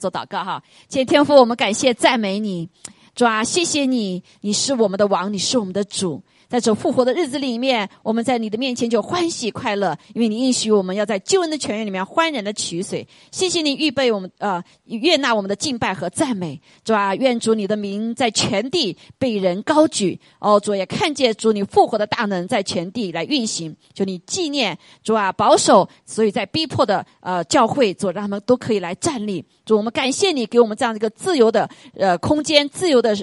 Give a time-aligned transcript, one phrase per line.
[0.00, 0.60] 做祷告哈。
[0.88, 2.68] 今天父，我们感谢赞美你，
[3.14, 6.22] 主啊，谢谢你，你是我们的王，你是我们的主。
[6.48, 13.06] 在这复活的日子里面，我们在你的面前就欢喜快乐，因为你应许我们要在救恩的泉源里面欢然的取水。
[13.30, 20.18] 谢谢你预备我们呃悦纳我们的敬拜和赞美，主啊，愿主你的名在全地被人高举。
[20.40, 29.44] 哦，主也看见主你复活的大能在全地来运行，就你纪念主啊保守，所以在逼迫的呃教会，主让他们都可以来站立。
[29.70, 33.14] 主，我们感谢你给我们这样一个自由的呃空间、自由的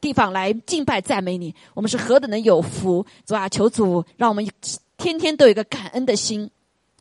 [0.00, 1.54] 地方来敬拜赞美你。
[1.74, 3.04] 我们是何等的有福！
[3.26, 4.48] 主啊，求主让我们
[4.96, 6.50] 天天都有一个感恩的心。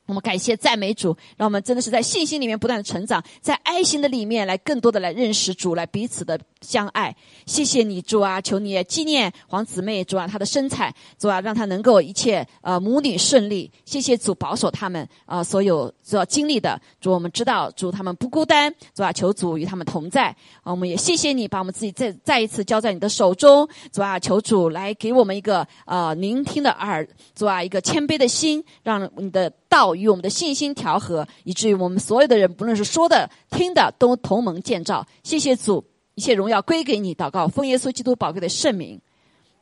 [0.05, 7.15] 我们感谢赞美主，让我们真的是在信心里面不断的成长，在爱心的里面来更多的来认识主，来彼此的相爱。
[7.45, 13.71] 谢谢你，主啊，求你纪念黄姊妹，主啊，她的身材，主啊，让她能够一切呃母女顺利。
[13.85, 20.29] 谢谢主保守他们啊，所有所要经历的主，我们知道主他们不孤单，主啊，求主与他们同在。
[20.61, 29.51] 啊，我们也谢谢你把我们自己再再一次交在你的手中，主啊，求主来给我们一个呃聆听的耳，主啊，一个谦卑的心，让你的。
[29.69, 35.05] 道与我们的信心调和，以至于我们所有的人，不论是说的、听的，都同盟建造。
[35.21, 35.85] 谢谢主，
[36.19, 37.15] 一切荣耀归给你。
[37.15, 38.99] 祷告，奉耶稣基督宝贵的圣名，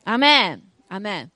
[0.06, 1.30] 阿门，阿门。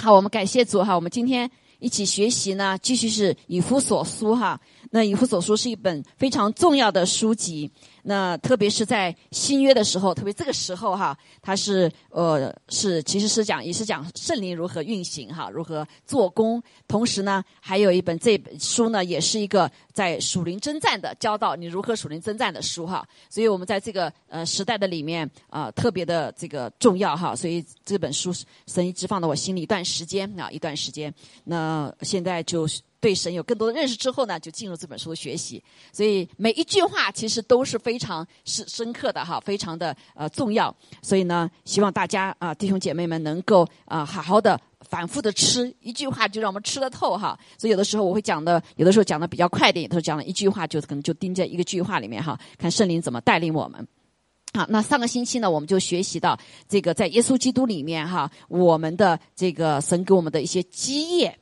[0.00, 0.94] 好，我们感谢主哈。
[0.94, 4.60] 我们今天一起学习呢，继续是以弗所书哈。
[4.90, 7.72] 那以弗所书是一本非常重要的书籍。
[8.02, 16.62] 那特别是在新约的时候，特别这个时候哈，它是呃是其实是讲也是讲圣灵如何运行哈，如何做工。
[16.88, 23.06] 同时呢，还有一本这本书呢，也是一个在属灵征战的教导你如何属灵征战的书哈。
[23.28, 27.34] 所以我们在这个呃时代的里面啊，特别的这个重要哈。
[27.36, 28.32] 所以这本书
[28.66, 31.12] 神一直放到我心里一段时间啊，一段时间。
[31.44, 32.80] 那现在就是。
[33.00, 35.62] 对神有更多的认识之后呢，就进入这本书的学习。
[35.92, 40.74] 所以每一句话其实都是非常是深刻的哈，非常的呃重要。
[41.00, 47.38] 所以呢，希望大家啊弟兄姐妹们能够啊好好的反复的吃一句话，就让我们吃得透哈。
[47.56, 53.86] 所以有的时候我会讲的，有的时候讲的比较快点，有的时候讲了一句话，就可能就盯在一个句话里面哈，看圣灵怎么带领我们。
[54.52, 56.38] 好，那上个星期呢，我们就学习到
[56.68, 61.38] 这个在耶稣基督里面哈，我们的这个神给我们的一些基业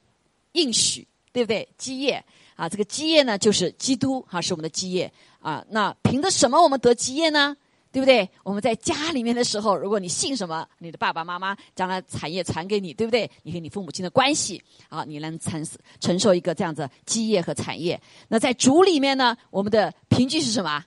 [0.52, 1.08] 应许。
[1.38, 1.68] 对不对？
[1.78, 2.24] 基业
[2.56, 5.64] 啊，这个基业呢，就是基督哈，是我们的基业啊。
[5.70, 7.56] 那凭着什么我们得基业呢？
[7.92, 8.28] 对不对？
[8.42, 13.30] 我们在家里面的时候，如果你信什么，你的爸爸妈妈将来产业传给你，对不对？
[13.44, 15.64] 你和你父母亲的关系啊，你能承
[16.00, 18.00] 承受一个这样子基业和产业。
[18.26, 20.84] 那在主里面呢，我们的凭据是什么？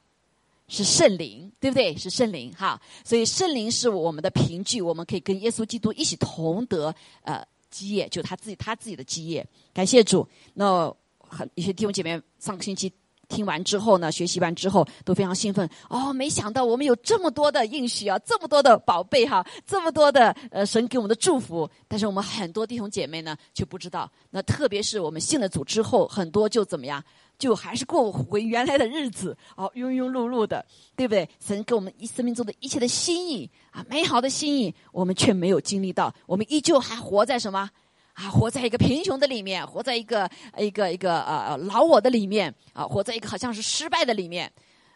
[0.67, 1.95] 是圣灵，对不对？
[1.95, 2.79] 是圣灵哈。
[3.05, 7.45] 所以圣灵是我们的凭据，我们可以跟耶稣基督一起同得呃。
[7.71, 9.43] 基业就他自己他自己的基业，
[9.73, 10.27] 感谢主。
[10.53, 12.91] 那很一些弟兄姐妹上个星期
[13.29, 15.67] 听完之后呢，学习完之后都非常兴奋。
[15.89, 21.69] 哦，没想到我们有这么多的应许啊，这么多的宝贝哈，这么多的呃神给我们的祝福。
[21.87, 24.11] 但是我们很多弟兄姐妹呢却不知道。
[24.29, 27.01] 那特别是我们信了主之后，很多就怎么样？
[27.41, 30.63] 就还是过回原来的日子，哦，庸庸碌碌的，
[30.95, 31.27] 对不对？
[31.39, 37.67] 神给我们一生命中的一切的心意啊，美好的心意，我们却没有经历到，我们依旧还活在什么？
[38.13, 44.51] 啊，活在一个贫穷的里面，活在一个一个一个呃老我的里面，啊，活在一个好像是失败的里面，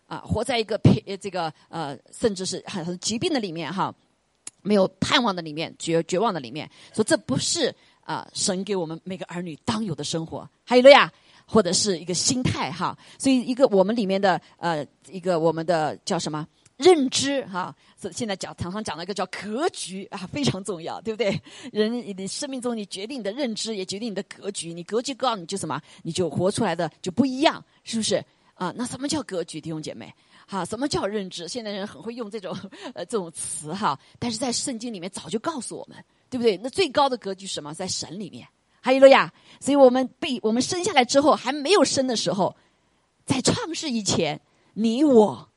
[0.06, 3.92] 啊，活在一个贫这个呃，甚至是很很疾病的里面哈，
[4.62, 11.12] 没有盼望的里面，绝绝望的里面，说这不是啊，神给我们每个儿女当有的生活，还有了呀。
[11.46, 16.48] 或者是一个心态哈，所以一个我们里面的呃一个我们的叫什么
[16.78, 17.74] 认知哈，
[18.12, 21.42] 现在讲常常讲了一个叫格局啊，非常重要，对不对？
[21.72, 24.74] 人你生命中你决定你的认知，也决定你的格局。
[24.74, 28.24] 你格局高，你就什么，你就活出来的就不一样，是不是？
[28.56, 30.14] 啊，那什么叫格局，弟兄姐妹？
[30.48, 31.48] 哈，什么叫认知？
[31.48, 32.58] 现在人很会用这种
[32.94, 35.98] 呃这种词哈，但是在圣经里面早就告诉我们，
[36.30, 36.58] 对不对？
[36.58, 37.74] 那最高的格局是什么？
[37.74, 38.48] 在神里面。
[38.86, 42.56] 还有了呀，所以我们被我们生下来之后还没有生的时候，
[43.26, 44.40] 在创世以前，
[44.76, 45.50] 你我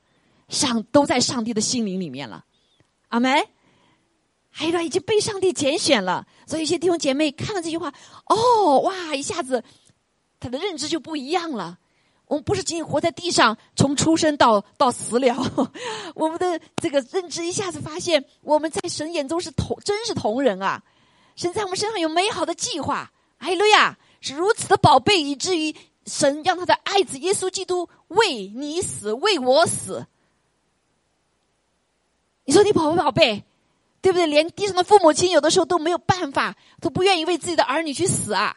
[0.49, 2.47] 上都在上帝的心灵里面了，
[3.08, 3.47] 阿门。
[4.49, 7.93] 还有了已经被上帝拣选了，所以一些弟兄姐妹看了这句话，
[8.31, 9.62] 哦哇，一下子
[10.41, 11.79] 他的认知就不一样了。
[12.29, 15.37] 我们不是仅仅活在地上，从出生到到死了，
[16.17, 20.82] 我们的这个认知一下子发现，我们在神眼中是同，真是同人啊！
[21.37, 23.12] 神在我们身上有美好的计划。
[23.38, 25.75] 哎，路亚是如此的宝贝，以至于
[26.06, 30.06] 神让他的爱子耶稣基督为你死，为我死。
[32.44, 33.44] 你说你宝不宝贝？
[34.00, 34.26] 对不对？
[34.26, 38.56] 连地上的父母亲有的时候都没有办法，都不愿意为自己的儿女去死啊。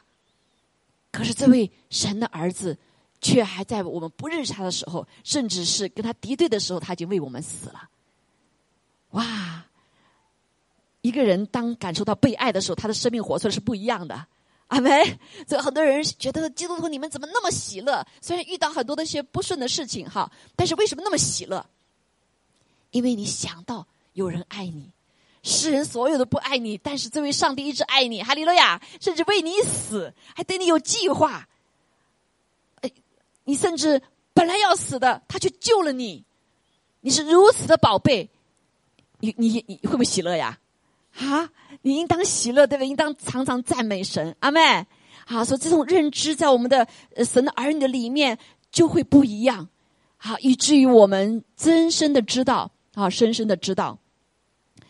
[1.12, 2.78] 可是这位神的儿子
[3.19, 7.89] 却还在我们不认识他的时候，甚至是跟他敌对的时候，他已经为我们死了。
[9.12, 9.66] 哇！
[11.01, 14.28] 一个人当感受到被爱的时候，他的生命活出来是不一样的。
[14.71, 15.19] 阿门。
[15.47, 18.06] 所以很多人觉得基督徒你们怎么那么喜乐？
[18.21, 21.65] 虽然遇到很多的一些不顺的事情哈，但是为什么那么喜乐？
[22.91, 24.89] 因为你想到有人爱你，
[25.44, 31.47] 世人所有的不爱你，但是这位上帝一直爱你，哈利路亚，甚至为你死，还对你有计划。
[32.81, 32.91] 哎，
[33.44, 34.01] 你甚至
[34.33, 36.23] 本来要死的，他却救了你，
[37.01, 38.29] 你是如此的宝贝，
[39.19, 40.59] 你你你会不会喜乐呀？
[41.18, 41.50] 啊，
[41.81, 42.88] 你应当喜乐，对不对？
[42.88, 44.86] 应当常常赞美神，阿妹。
[45.25, 46.88] 好，说这种认知在我们的
[47.24, 48.38] 神的儿女的里面
[48.72, 49.69] 就会不一样，
[50.18, 53.98] 好，以至于我们真深的知道，啊，深深的知道，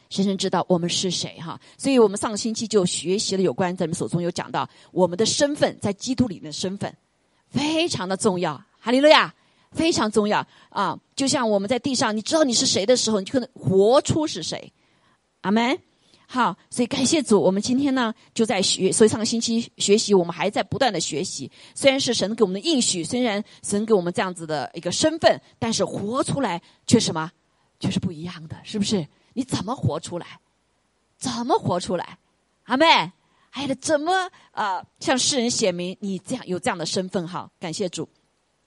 [0.09, 1.59] 深深知道我们是谁哈。
[1.77, 6.95] 所以我们上个星期就学习了有关在你们手中有讲到我们的身份，在基督里面的身份
[7.49, 9.33] 非常的重要，哈利路亚，
[9.73, 10.97] 非常重要啊！
[11.15, 14.71] 就像我们在地上，你知道你是谁的时候，你就可能活出是谁，
[15.41, 15.77] 阿门。
[16.33, 21.51] 好，所以感谢主，我们今天呢就在学，所以上个星期学习，我们还在不断的学习。
[21.75, 27.29] 虽然是神给我们的应许，虽然神给我们这样子的一个身份，但是活出来却什么，
[27.81, 29.05] 却是不一样的，是不是？
[29.33, 30.39] 你怎么活出来？
[31.17, 32.17] 怎么活出来？
[32.63, 33.11] 阿妹，
[33.49, 34.13] 还有怎么
[34.51, 37.27] 啊向世人显明你这样有这样的身份？
[37.27, 38.07] 哈，感谢主。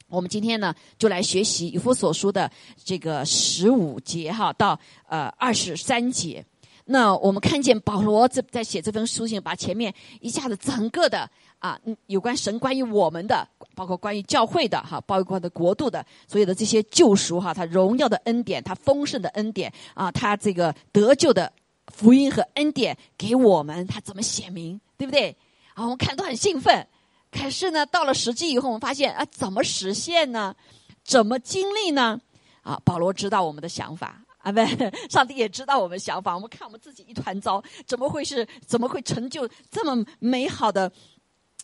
[0.09, 2.53] 我们今天呢就来学习以弗所书的
[2.85, 4.79] 这个十五节哈到
[5.09, 6.45] 呃二十三节。
[6.87, 11.29] 那我们看见保罗在在写这封书信，把前面一下子整个的
[11.59, 21.51] 啊，有关神、关于我们的，包括关于教会的哈，包括的国度的所有的这些救赎哈，他荣耀的恩典，他丰盛的恩典啊，他这个得救的
[21.87, 25.35] 福音和恩典给我们，他怎么写明，对不对？
[25.73, 26.87] 啊，我们看都很兴奋。
[27.33, 30.55] 可是呢，到了实际以后，我们发现啊，怎么实现呢？
[31.03, 32.21] 怎么经历呢？
[32.63, 34.21] 啊，保罗知道我们的想法。
[34.45, 34.61] 啊，不，
[35.11, 36.35] 上帝也知道我们想法。
[36.35, 38.47] 我们看我们自己一团糟，怎么会是？
[38.67, 40.93] 怎么会成就这么美好的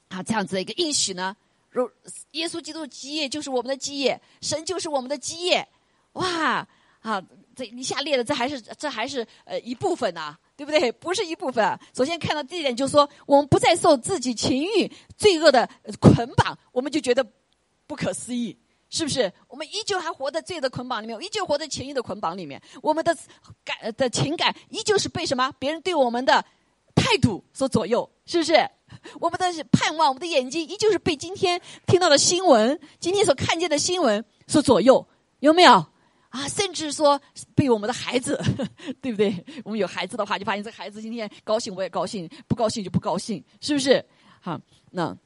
[0.08, 0.22] 啊？
[0.22, 1.36] 这样子的一个应许呢？
[1.68, 1.88] 如
[2.32, 5.68] 耶稣基督基业就是我们的基业，神就是我们的基业。
[6.14, 6.66] 哇
[7.02, 7.22] 啊！
[7.54, 10.90] 这一下列的，这还是这还是呃一部分呐，对不对？
[10.92, 11.78] 不是一部分。
[11.94, 15.68] 首先看到这一点，就是说我们不再受自己情欲、罪恶的
[16.00, 17.24] 捆绑，我们就觉得
[17.86, 18.56] 不可思议。
[18.90, 19.32] 是不是？
[19.46, 22.60] 我们依旧还活在罪的捆绑里面，依旧活在情欲的捆绑里面。
[22.82, 23.16] 我们的
[23.64, 25.52] 感的情感依旧是被什么？
[25.60, 26.44] 别人对我们的
[26.94, 28.68] 态度所左右，是不是？
[29.20, 35.06] 我们的盼望，我们的眼睛依旧是被今天听到的新闻、今天所看见的新闻所左右，
[35.38, 35.72] 有没有？
[36.30, 37.20] 啊，甚至说
[37.54, 38.36] 被我们的孩子，
[39.00, 39.44] 对不对？
[39.64, 44.04] 我们有孩子的话，就发现这孩子今天高兴我也高兴，不高兴就不高兴，是不是？
[44.40, 44.60] 好，
[44.90, 45.16] 那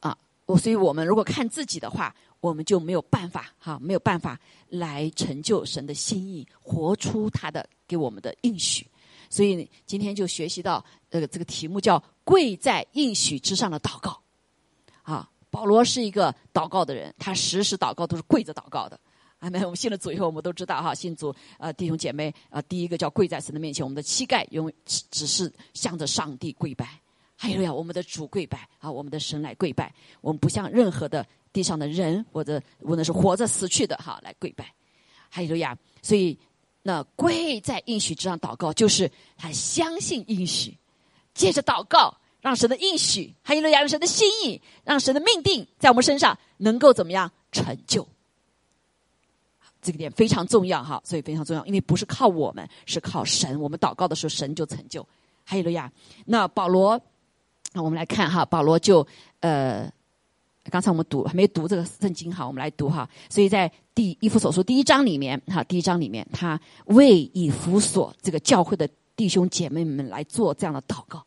[0.00, 0.16] 啊，
[0.46, 2.12] 我所以我们如果看自己的话。
[2.40, 4.38] 我们就没有办法哈，没有办法
[4.68, 8.86] 来成就神的心意，活出他的给我们的应许。
[9.28, 14.20] 所以今天就学习到这个这个题目叫“跪在应许之上的祷告”。
[15.02, 18.98] 啊，保罗是一个祷告的人，他时时祷告都是跪着祷告的。
[19.38, 27.00] 啊，没，我们信了主以后，我们都知道哈，信主呃弟兄姐妹啊，第一个叫跪在神的面前，我们的膝盖永只只是向着上帝跪拜。
[27.34, 31.26] 还有呀，我们的主跪拜啊，我们的神来跪拜，我们不向任何的。
[31.56, 34.70] 地上的人或者无论是活着死去的哈，来跪拜，
[35.30, 36.38] 还有路亚，所以
[36.82, 40.76] 那跪在应许之上祷告，就是他相信应许，
[41.32, 48.06] 借着祷告，让神的应许，还有路亚让神的心意，让神的命定在我们身上能够怎么样成就？
[49.80, 53.58] 这个点非常重要哈，所以非常重要，因为不是靠我们，是靠神。
[53.58, 55.08] 我们祷告的时候，神就成就。
[55.42, 55.90] 还有路亚，
[56.26, 57.00] 那保罗，
[57.72, 59.06] 那我们来看哈，保罗就
[59.40, 59.90] 呃。
[60.70, 63.08] 刚才我们读还没读这个圣经哈，我们来读哈。
[63.28, 71.24] 所以在第一幅所书第一章里面哈，第一章里面他为以弗所这个教会的弟兄姐妹们来做这样的祷告。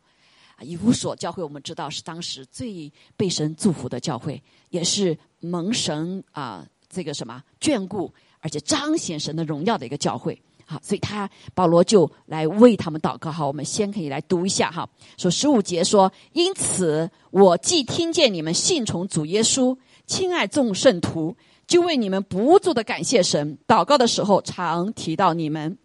[0.62, 10.38] 以弗所教会我们知道是当时最被神祝福的教会，也是蒙神啊这个什么眷顾，而且彰显神的荣耀的一个教会。
[10.72, 13.32] 好，所以他保罗就来为他们祷告。
[13.32, 14.88] 好，我们先可以来读一下哈。
[15.18, 21.36] 说十五节说，因此我既听见你们信从主耶稣，亲爱众圣徒，
[21.66, 23.58] 就为你们不住的感谢神。
[23.68, 25.76] 祷告的时候常提到你们。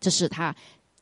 [0.00, 0.54] 这是他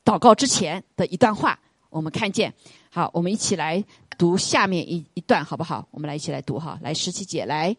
[0.05, 1.59] 祷告之前的一段话。
[1.91, 2.55] 我们看见，
[2.89, 3.85] 好，我们一起来
[4.17, 5.89] 读下面一一段，好不好？
[5.91, 6.79] 我们来一起来读哈。
[6.81, 7.77] 来十七节，来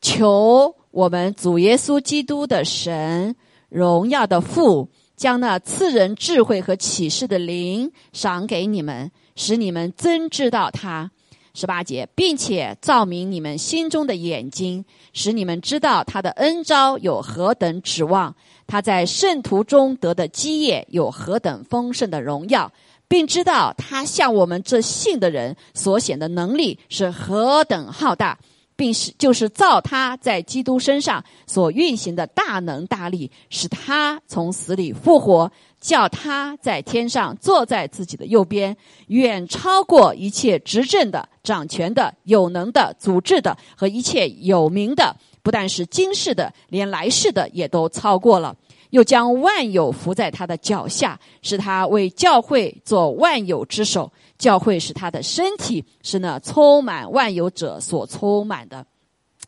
[0.00, 3.34] 求我们主耶稣基督的神。
[3.72, 11.10] 荣耀的父将那赐人智慧和启示的灵赏给你们，使你们真知道他，
[11.54, 18.34] 十八节，并且照明你们心中的眼睛，使你们知道他的恩招有何等指望，
[18.66, 22.70] 他在圣徒中得的基业有何等丰盛的荣耀，
[23.08, 28.38] 并知道他向我们这信的人所显的能力是何等浩大。
[28.82, 35.48] 并是就是造他在基督身上所运行的大能大力，使他从死里复活，
[35.80, 48.56] 叫他在天上坐在自己的右边，远超过一切执政的、掌权的、有能的、组织的和一切有名的，不但是今世的，连来世的也都超过了。
[48.92, 54.10] 又将万有伏在他的脚下，使他为教会做万有之首。
[54.38, 58.84] 教会是他的身体，是那充满万有者所充满的。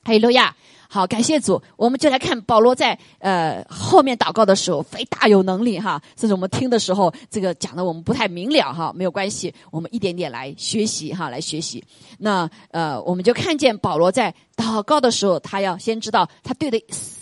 [0.04, 0.54] 哈利路亚！
[0.88, 1.60] 好，感谢主。
[1.76, 6.00] 我们就来看保罗在呃后面祷告的时候，非大有能力哈。
[6.16, 11.82] 甚至我们听的时候，这个讲的我们不太明了哈，没有关系，我们一点点来学习哈，来学习。
[12.18, 16.80] 那呃，我们就看见保罗在祷告的时候，他要先知道他对的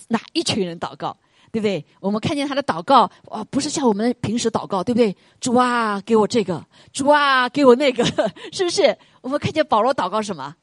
[0.09, 1.17] 哪一群人祷告。
[1.53, 1.85] 对不对？
[2.01, 5.15] 我们看见他的祷告，啊，不是像我们平时祷告，对不对？
[5.39, 6.59] 主啊，给我这个；
[6.93, 8.03] 主啊，给我那个，
[8.51, 8.97] 是不是？
[9.21, 10.57] 我们看见保罗祷告什么？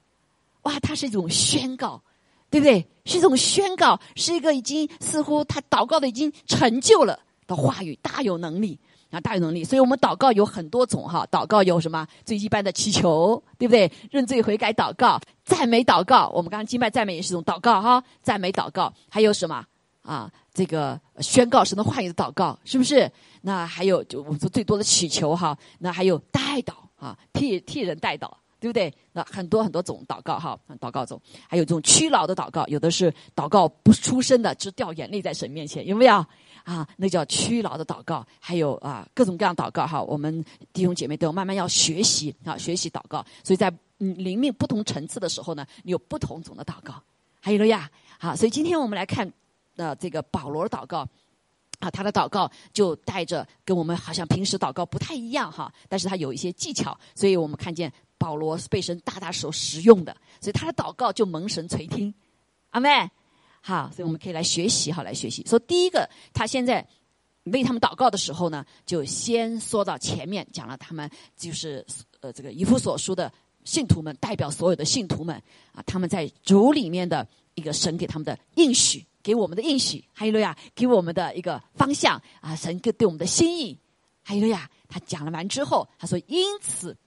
[0.64, 2.02] 哇，他是一种宣告，
[2.50, 2.88] 对不对？
[3.06, 8.80] 是一种宣告，是一个已经似乎他祷告的已经成就了的话语，大有能力
[9.12, 9.64] 啊，大有能力。
[9.64, 12.08] 所以我们祷告有很多种哈，祷告有什么？
[12.26, 13.92] 最一般的祈求，对不对？
[14.10, 19.64] 认罪悔改祷告、赞美祷告，我们刚刚敬拜赞美也是一种祷告哈，赞美祷告，还有什么
[20.10, 20.32] 啊？
[20.52, 23.10] 这个宣告神的话语的祷告，是不是？
[23.42, 28.92] 那还有就我们说最多的祈求哈，那还有代祷啊，替替人代祷，对不对？
[29.14, 36.26] 那很多很多种祷告哈，祷告中还有这种屈劳的祷告，有的是祷告不出声的，只掉眼泪在神面前，有没有？
[36.64, 43.24] 啊，那叫屈劳的祷告，还有啊各种各样祷告哈，我们弟兄姐妹都慢慢要学习啊，学习祷告。
[43.44, 46.96] 所以在嗯灵命不同层次的时候呢，有不同种的祷告。
[47.40, 49.32] 还有了呀，好，所以今天我们来看。
[49.80, 51.08] 的这个保罗祷告，
[51.80, 62.14] 啊，他的祷告就带着跟我们好像平时祷告不太一样哈，但是他有一些技巧，所以我们看见保罗是被神大大所使用的，所以他的祷告就蒙神垂听，
[62.72, 63.10] 阿妹，
[63.62, 65.46] 好，所以我们可以来学习哈，来学习。
[65.48, 66.86] 说第一个，他现在
[67.46, 71.86] 为他们祷告的时候呢，就先说到前面讲了他们就是
[72.20, 73.32] 呃这个以弗所书的
[73.64, 79.06] 信徒们，代表所有的信徒们啊，他们在主里面的一个神给他们的应许。
[79.30, 83.78] 给我们的应许，还有了呀，给我们的一个方向啊，神给对我们的心意，
[84.24, 84.68] 还有了呀。
[84.88, 86.98] 他讲了完之后，他说：“因此，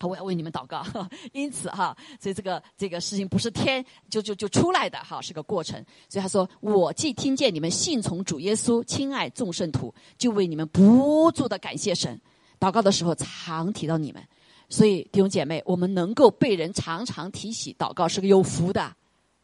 [0.00, 0.84] 我要为你们祷告。
[1.32, 5.82] 因此哈，所以这个这个事情不是天就就就出来的哈，是个过程。
[6.10, 12.20] 所以他说：我既听见你们信从主耶稣，亲爱众圣徒，就为你们不住的感谢神。
[12.60, 14.22] 祷告的时候常提到你们，
[14.68, 18.94] 所以弟兄姐妹，我们能够被人常常提起祷告，是个有福的。”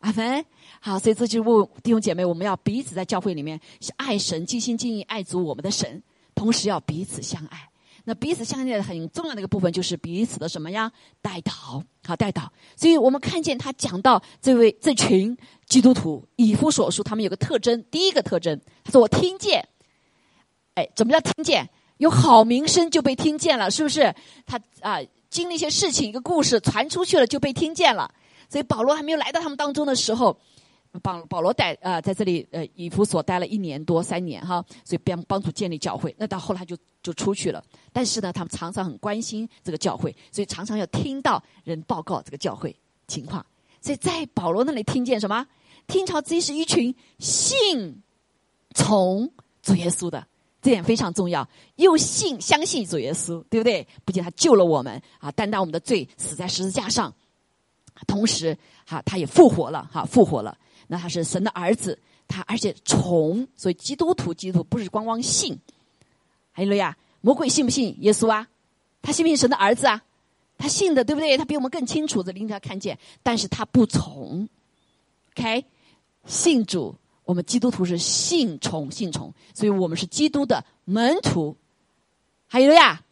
[0.03, 0.45] 阿芬，
[0.81, 3.59] 好，所以这就是问弟兄姐妹，我们要彼此在教会里面
[3.97, 6.03] 爱神、尽心尽意爱主我们的神，
[6.35, 7.69] 同时要彼此相爱。
[8.05, 10.91] 那彼此相爱的很重要的一个部分就是彼此的什么呀？
[11.21, 12.49] 带祷，好带祷。
[12.77, 19.69] 所以我们看见他讲到这位这群基督徒以夫所述，他们有个特征，第一个特征，他说我听见，
[20.75, 21.71] 哎，怎么叫听见？
[21.99, 24.13] 有好名声就被听见了，是不是？
[24.45, 24.99] 他啊，
[25.31, 28.13] 经历一些事情，一个故事传出去了，就被听见了。
[28.53, 30.39] 所以保罗还没有来到他们当中的时候，
[31.01, 36.15] 保保罗待啊在这里呃以弗所待了一年多三年哈，所以帮帮助建立教会。
[36.19, 37.65] 那到后来就就出去了。
[37.95, 42.77] 但是呢，他们常常很关心这个教会，所以常常要听到人报告这个教会
[43.09, 43.43] 情况。
[43.81, 45.47] 所以在保罗那里听见什么？
[45.87, 48.03] 听朝自己是一群信
[48.75, 49.33] 从
[49.63, 50.27] 主耶稣的，
[50.61, 51.49] 这点非常重要。
[51.77, 53.89] 又信相信主耶稣，对不对？
[54.05, 57.13] 不仅他救了我们啊，担当我们的罪，死在十字架上。
[58.07, 58.57] 同时，
[58.87, 60.57] 哈，他也复活了，哈，复活了。
[60.89, 65.59] 那他是神的儿子，他而且从，所以基督徒，基督徒不是光光信。
[66.53, 68.47] 还有了呀，魔鬼信不信耶稣啊？
[69.01, 70.03] 他信不信神的儿子啊？
[70.59, 71.37] 他信的，对不对？
[71.37, 74.49] 他比我们更清楚的，令他看见，但是他不从。
[75.35, 75.65] OK，
[76.27, 76.95] 信主，
[77.25, 81.57] 我们基督徒是信从，信从，所以我们是基督的门徒。
[82.47, 83.03] 还有了呀。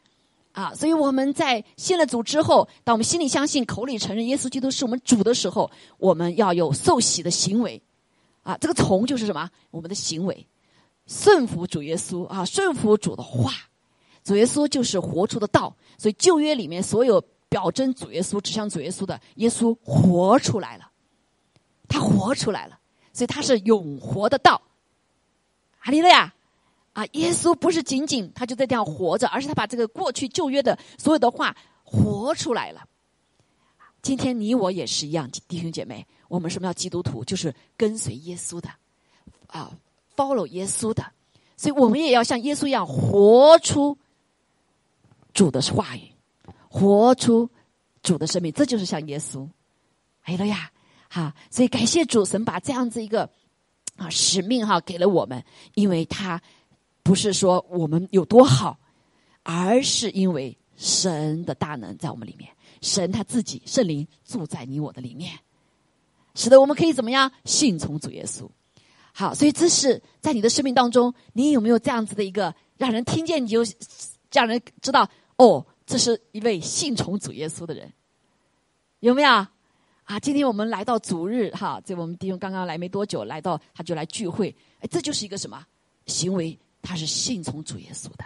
[0.53, 7.81] 啊，所以我们在信了主之后，当我们心里相信、口里承认耶稣基督是我们主的时候，我们要有受洗的行为。
[8.43, 9.49] 啊，这个从就是什么？
[9.71, 10.47] 我们的行为，
[11.07, 13.53] 顺服主耶稣啊，顺服主的话。
[14.25, 20.91] 主耶稣就是活出的道，所以旧约里面所有表征主耶稣、指向主耶稣的，耶稣活出来了，
[21.89, 22.79] 他活出来了，
[23.13, 24.61] 所以他是永活的道。
[25.79, 26.35] 哈利路亚。
[26.93, 32.85] 啊，耶稣不是仅仅他就在这样活着，而是他把这个过去旧约的所有的话活出来了。
[34.03, 37.23] 今天你我也是一样，弟兄姐妹，我们什么叫基督徒？
[37.25, 38.69] 就是跟随耶稣的，
[39.47, 39.71] 啊
[40.17, 41.05] ，follow 耶稣的，
[41.57, 43.97] 所以我们也要像耶稣一样活出
[45.35, 46.11] 主的话语，
[46.69, 47.49] 活出
[48.03, 49.47] 主的生命，这就是像耶稣。
[50.23, 50.71] 哎了呀，
[51.09, 53.29] 哈，所以感谢主神把这样子一个
[53.97, 55.45] 啊使命哈给了我们，
[55.75, 56.41] 因为他
[57.11, 58.79] 不是说我们有多好，
[59.43, 60.57] 而是因为。
[60.77, 62.51] 神的大能在我们里面，
[62.81, 65.39] 神他自己圣灵住在你我的里面，
[66.35, 68.49] 使得我们可以怎么样信从主耶稣。
[69.13, 73.63] 好，所以这是在你的生命当中，你有没有这样子的一个让人听见你就
[74.33, 77.93] 让人知道哦，这是一位信从主耶稣的人，
[79.01, 79.29] 有没有？
[79.29, 85.63] 啊，今天我们来到主日哈，这我们弟兄刚刚来没多久，来到他就来聚会，哎，这就是一个什么
[86.07, 86.59] 行为？
[86.83, 88.25] 他是信从主耶稣的，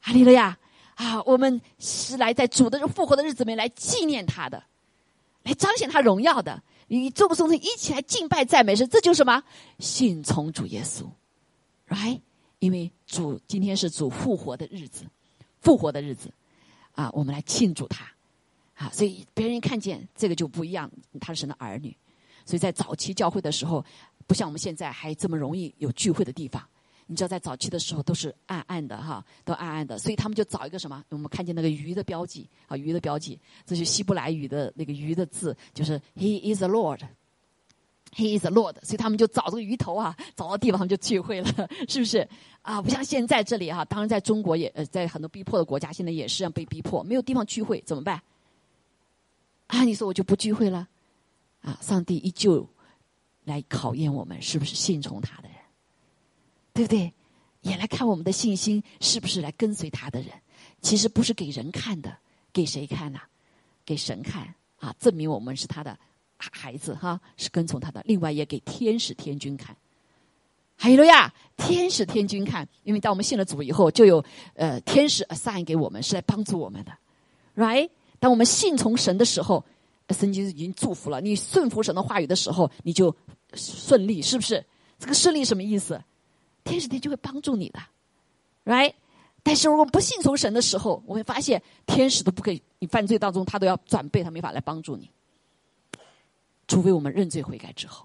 [0.00, 0.58] 哈利路亚。
[0.96, 4.64] 啊，我们是来在主的复活的日子里面来纪念他的，
[5.42, 6.62] 来彰显他荣耀的。
[6.88, 9.42] 你众众一起来敬拜赞美神，这就是什么？
[9.78, 11.04] 信从主耶稣
[11.88, 12.20] ，right？
[12.60, 15.04] 因为主今天是主复活的日子，
[15.60, 16.32] 复活的日子，
[16.92, 18.06] 啊，我们来庆祝他，
[18.72, 21.94] 啊，所以别人看见这个就不一样，他是神的儿女。
[22.46, 23.84] 所以在早期教会的时候，
[24.26, 26.66] 不像我们现在还这么容易有聚会的地方。
[27.08, 31.04] 你知道，在早期的时候都是暗暗的哈，都暗暗的，所以他们就找一个什么？
[31.10, 41.48] 我们看见那个鱼的标记啊，鱼的标记，这是希伯来语的那个鱼的字，就是 He is the Lord，He is the Lord，所以他们就找这个鱼头啊，找到地方就聚会了，
[41.88, 42.28] 是不是？
[42.62, 48.20] 啊，不像现在这里哈，当然在中国也呃，在很多逼迫的国家，现在也是这样被逼迫，没有地方聚会怎么办？
[49.68, 50.88] 啊，你说我就不聚会了？
[51.62, 52.68] 啊，上帝依旧
[53.44, 55.48] 来考验我们，是不是信从他的？
[56.76, 57.12] 对不对？
[57.62, 60.30] 也来看我们的信心是不是来跟随他的人？
[60.82, 62.16] 其实不是给人看的，
[62.52, 63.18] 给谁看呢？
[63.84, 64.94] 给神看啊！
[65.00, 65.98] 证明我们是他的
[66.36, 68.02] 孩子哈，是跟从他的。
[68.04, 69.74] 另外也给天使天君看。
[70.76, 74.22] 还有了呀，天使天君看，因为当我们信了主以后，就有
[74.54, 76.92] 呃天使 assign 给我们，是来帮助我们的
[77.56, 77.88] ，right？
[78.20, 79.64] 当我们信从神的时候，
[80.10, 83.16] 圣经已经祝福了你顺服神的话语的时候，你就
[83.54, 84.62] 顺利，是不是？
[84.98, 86.02] 这个顺利什么意思？
[86.66, 87.80] 天使天就会帮助你的
[88.64, 88.92] ，right？
[89.42, 95.08] 但是如果不信从神的时候，我会发现天使都不可以，你犯罪当中他都要转背，他没法来帮助你，
[96.66, 98.04] 除非我们认罪悔改之后。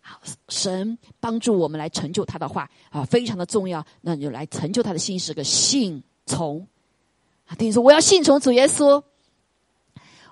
[0.00, 3.84] 好，神帮助我们来成就他的话啊，非常的重要。
[4.00, 6.66] 那你就来成就他的心是个信从
[7.46, 9.02] 啊，等于说我要信从主耶稣，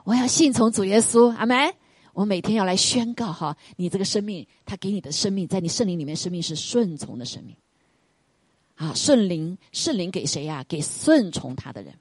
[0.04, 1.74] 我要信从主耶稣，阿门。
[2.14, 7.54] 我每天要来宣告哈，你这个生命，他给你的生命，在你圣灵里面，生命是顺从的生命。
[8.76, 10.64] 啊，圣灵，圣灵给谁呀？
[10.66, 11.94] 给顺从他的人，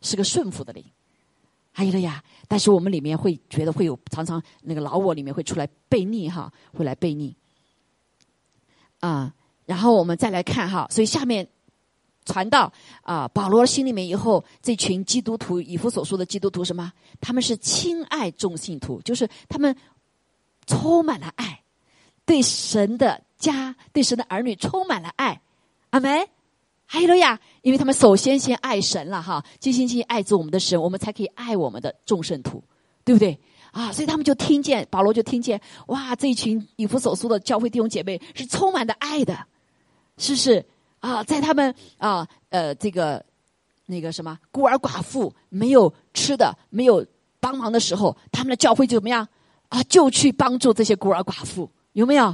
[0.00, 0.84] 是个顺服的灵。
[1.70, 7.36] 还有了呀，但是我们里面会觉得会有常常那个老我里面会出来悖逆哈，会来悖逆。
[9.00, 9.34] 啊，
[9.66, 11.46] 然后我们再来看哈，所以下面。
[12.24, 16.92] 传到啊，保罗心里面以后，这群基督徒以弗所说的基督徒什么？
[17.20, 19.76] 他们是亲爱众信徒，就是他们
[20.66, 21.62] 充满了爱，
[22.24, 25.40] 对神的家、对神的儿女充满了爱。
[25.90, 26.26] 阿门。
[26.84, 27.40] 哈利路亚！
[27.62, 32.62] 因为他们首先先爱神了哈，尽心尽意爱着我们的神，我们才可以爱我们的众圣徒，
[33.02, 33.40] 对不对？
[33.70, 39.46] 啊，所以他们就听见保罗就听见，哇，这一群以弗所说的教会弟兄姐妹是充满的爱的，
[40.18, 40.66] 是不是？
[41.02, 43.22] 啊，在他们啊，呃，这个
[43.86, 47.04] 那个什么孤儿寡妇没有吃的、没有
[47.40, 49.26] 帮忙的时候，他们的教会就怎么样
[49.68, 49.82] 啊？
[49.82, 52.32] 就去帮助这些孤儿寡妇，有没有？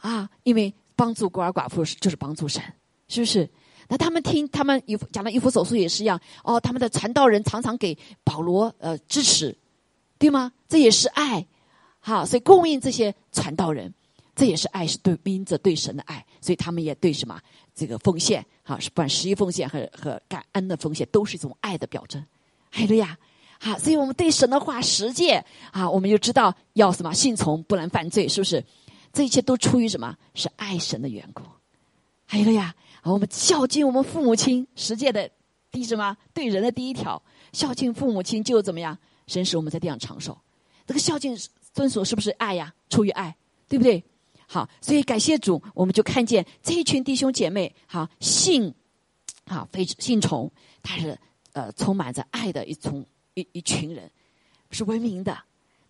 [0.00, 2.60] 啊，因为帮助孤儿寡妇是就是帮助神，
[3.06, 3.48] 是不是？
[3.86, 9.56] 那他们听他们一讲的一夫手术也是一样哦，他们的传道人常常给保罗呃支持，
[10.18, 10.50] 对吗？
[10.68, 11.46] 这也是爱，
[12.00, 13.94] 好，所以供应这些传道人。
[14.34, 17.40] 这也是爱，是对因着对神的爱，所以他们也对什么
[17.74, 22.24] 这个奉献，哈，是不管十一奉献和和感恩的奉献，都是一种爱的表征。
[22.70, 23.16] 海利亚，
[23.60, 28.64] 好，所以我们对神的话实践啊，我们就知道要什么信从，不能犯罪，是不是？
[29.12, 30.16] 这一切都出于什么？
[30.34, 31.44] 是爱神的缘故。
[32.26, 35.30] 海利亚，我们孝敬我们父母亲，实践的
[35.70, 36.16] 第什么？
[36.32, 38.98] 对人的第一条，孝敬父母亲就怎么样？
[39.28, 40.36] 神使我们在地上长寿。
[40.84, 41.38] 这个孝敬
[41.72, 42.74] 遵守是不是爱呀？
[42.90, 43.36] 出于爱，
[43.68, 44.02] 对不对？
[44.46, 48.72] 好，所以感谢主，我们就看见这一群弟兄姐妹，好信，
[49.46, 50.50] 好非信从，
[50.82, 51.18] 他是
[51.52, 53.04] 呃充满着爱的一从
[53.34, 54.10] 一一群人，
[54.70, 55.36] 是文明的。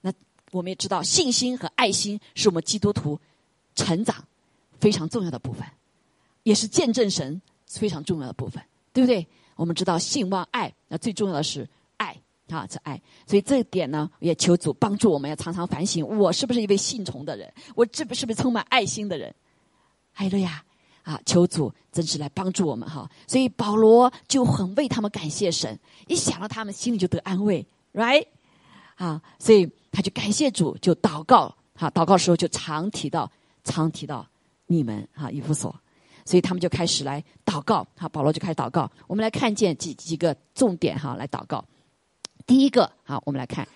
[0.01, 0.13] 那
[0.53, 3.21] 我们也知道，信心和爱心是我们基督徒
[3.75, 4.25] 成长
[4.81, 5.67] 非常重要的部分，
[6.43, 8.63] 也是见证神非常重要的部分，
[8.93, 9.27] 对不对？
[9.57, 11.69] 我们知道信望爱，那最重要的是，
[12.49, 13.01] 啊，这爱。
[13.27, 17.53] 所以这一点呢，也求主帮助我们，要常常反省：我是不是一位信从的人？
[17.75, 19.35] 我这不是不是充满爱心的人？
[20.15, 20.65] 哎了呀！
[21.03, 23.07] 啊，求主真是来帮助我们哈。
[23.27, 28.27] 所以保罗就很为他们感谢神，一想到他们，心里就得安慰，right？
[28.95, 31.55] 啊，所以他就感谢主，就祷告。
[31.75, 33.31] 哈，祷告时候就常提到，
[33.65, 34.27] 常提到
[34.67, 35.75] 你们哈，以弗所。
[36.25, 38.91] 所以他们就开始来祷告，哈，保罗就开始祷告。
[39.07, 41.63] 我们来看见几几个重点哈，来祷告。
[42.47, 43.67] 第一个，好，我们来看，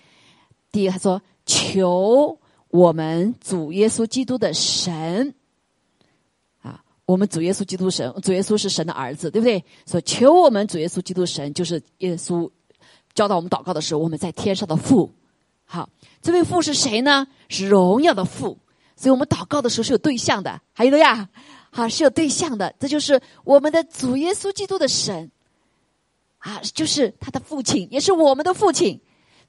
[0.71, 2.37] 第一个他说：“求
[2.69, 5.33] 我们主耶稣基督的神。”
[6.61, 9.63] 啊，我们主耶稣基督神，主耶稣是神的儿子，对不对？
[9.85, 12.49] 说求我们主耶稣基督神，就是耶稣
[13.13, 15.11] 教导我们祷告的时候，我们在天上的父。
[15.65, 15.89] 好，
[16.21, 17.27] 这位父是谁呢？
[17.47, 18.57] 是荣耀的父。
[18.95, 21.29] 所以我们祷告的时候是有对象的，还有了呀。
[21.71, 25.31] 好是有对象的，这就是我们的主耶稣基督的神，
[26.39, 28.99] 啊，就是他的父亲，也是我们的父亲。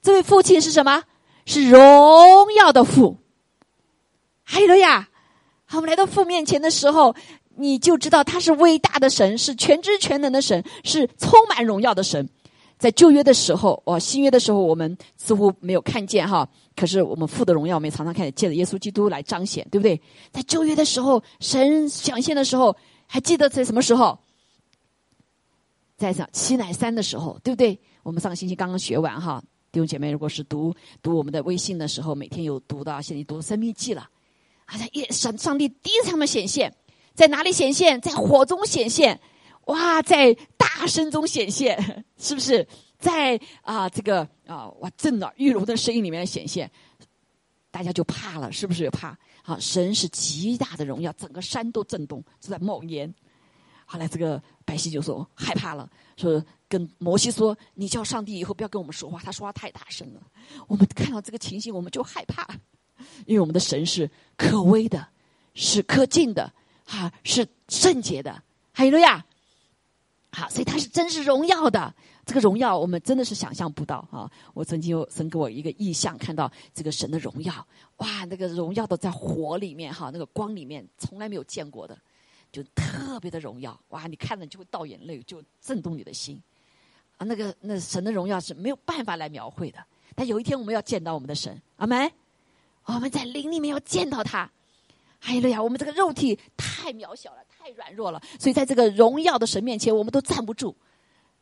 [0.01, 1.03] 这位父亲是什么？
[1.45, 3.17] 是荣耀的父。
[4.43, 5.09] 还有了呀，
[5.65, 7.15] 好，我们来到父面前的时候，
[7.55, 12.29] 你就知道他是伟大的神，是全知全能的神，是充满荣耀的神。
[12.77, 16.49] 在旧约的时候，哦，新约的时候，我们似乎没有看见哈。
[16.75, 20.01] 可是我们父的荣耀，我们常常看见，借着耶稣基督来彰显，对不对？
[20.31, 22.75] 在旧约的时候，神显现的时候，
[23.05, 24.19] 还记得在什么时候？
[26.01, 27.79] 在上七乃三的时候，对不对？
[28.01, 29.39] 我们上个星期刚刚学完哈，
[29.71, 34.09] 弟兄姐妹，如果是读读我们的微信的时候，每天有读到，现在读生命记了，
[34.65, 36.75] 好像耶上上帝第一次他们显现，
[37.13, 38.01] 在哪里显现？
[38.01, 39.21] 在火中显现。
[39.65, 42.67] 哇，在大声中显现，是不是？
[42.97, 46.69] 在啊，这个啊，哇，震耳欲聋的声音里面显现，
[47.69, 49.15] 大家就怕了，是不是怕？
[49.43, 53.13] 好，神是极大的荣耀，整个山都震动，就在冒烟。
[53.91, 60.21] 后来这个百姓就说害怕了，说跟摩西说：“你叫上帝以后不要跟我们说话，他说话太大声了。”
[60.69, 62.47] 我们看到这个情形，我们就害怕，
[63.25, 65.05] 因为我们的神是可威的，
[65.55, 66.53] 是可敬的，
[66.85, 68.31] 哈，是圣洁的。
[68.71, 69.25] 哈利路亚。
[70.31, 71.93] 好，所以他是真是荣耀的。
[72.25, 74.31] 这个荣耀，我们真的是想象不到啊！
[74.53, 77.53] 我曾经有神给我一个意象，看到这个神的荣耀，
[77.97, 81.97] 哇，那个荣耀都在火里面哈，那个光里面从来没有见过的，
[82.51, 84.07] 就特别的荣耀，哇！
[84.07, 86.41] 你看了就会倒眼泪，就震动你的心
[87.17, 87.25] 啊！
[87.25, 89.79] 那个那神的荣耀是没有办法来描绘的。
[90.15, 92.11] 但有一天我们要见到我们的神，阿门！
[92.85, 94.49] 我们在灵里面要见到他。
[95.21, 100.75] 哎呀，我们这个肉体太渺小了，太软弱了，所以在这个荣耀的神面前，我们都站不住。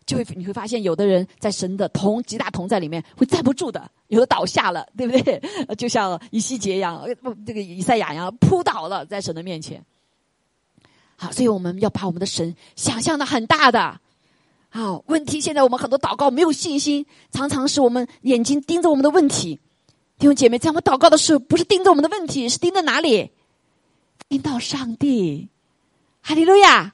[0.06, 5.40] 就会你会发现，有的人在神的同极大同在里面会站不住的，有的倒下了，对不对？
[5.78, 9.84] 就像以西结一样，不这个以赛亚一样扑倒了在神的面前。
[11.22, 14.00] 好，所以我们要把我们的神想象的很大的。
[14.70, 19.60] 好，问题现在我们很多祷告没有信心，常常是我们眼睛盯着我们的问题。
[20.18, 23.32] 弟兄姐妹，在我们祷告的时候，不是盯着我们的问题，是盯着哪里？
[24.30, 25.50] 听到上帝，
[26.22, 26.94] 哈利路亚，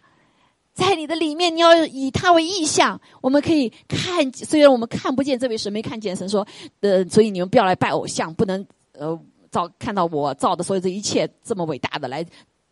[0.74, 3.00] 在你的里面，你要以他为意象。
[3.22, 6.48] 我们可以看，虽然我们看不见这位神，没看见神说，
[6.80, 9.20] 呃，所以你们不要来拜偶像，不能呃
[9.52, 12.26] 造看到我造的所有这一切这么伟大的来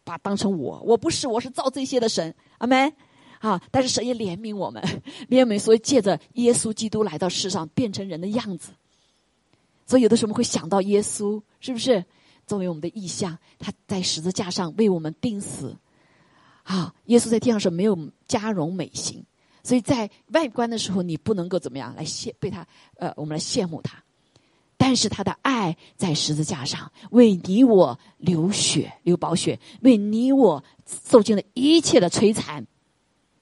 [0.03, 2.93] 把当成我，我不是，我是造这些的神，阿门
[3.39, 3.61] 啊！
[3.71, 4.81] 但是神也怜悯我们，
[5.29, 8.71] 怜悯，所以借着耶稣基督来到世上，变成人的样子。
[9.85, 12.03] 所以有的时候我们会想到耶稣，是不是？
[12.45, 15.75] 作为我们的意象，他在十字架上为我们钉死。
[16.63, 19.25] 啊，耶稣在地上是没有加容美形，
[19.63, 24.01] 所以在外观的时候，你不能够怎么样来羡被他呃，我们来羡慕他。
[24.85, 32.67] 但是他的爱在十字架上为你我流血流宝血，为你我受尽了一切的摧残。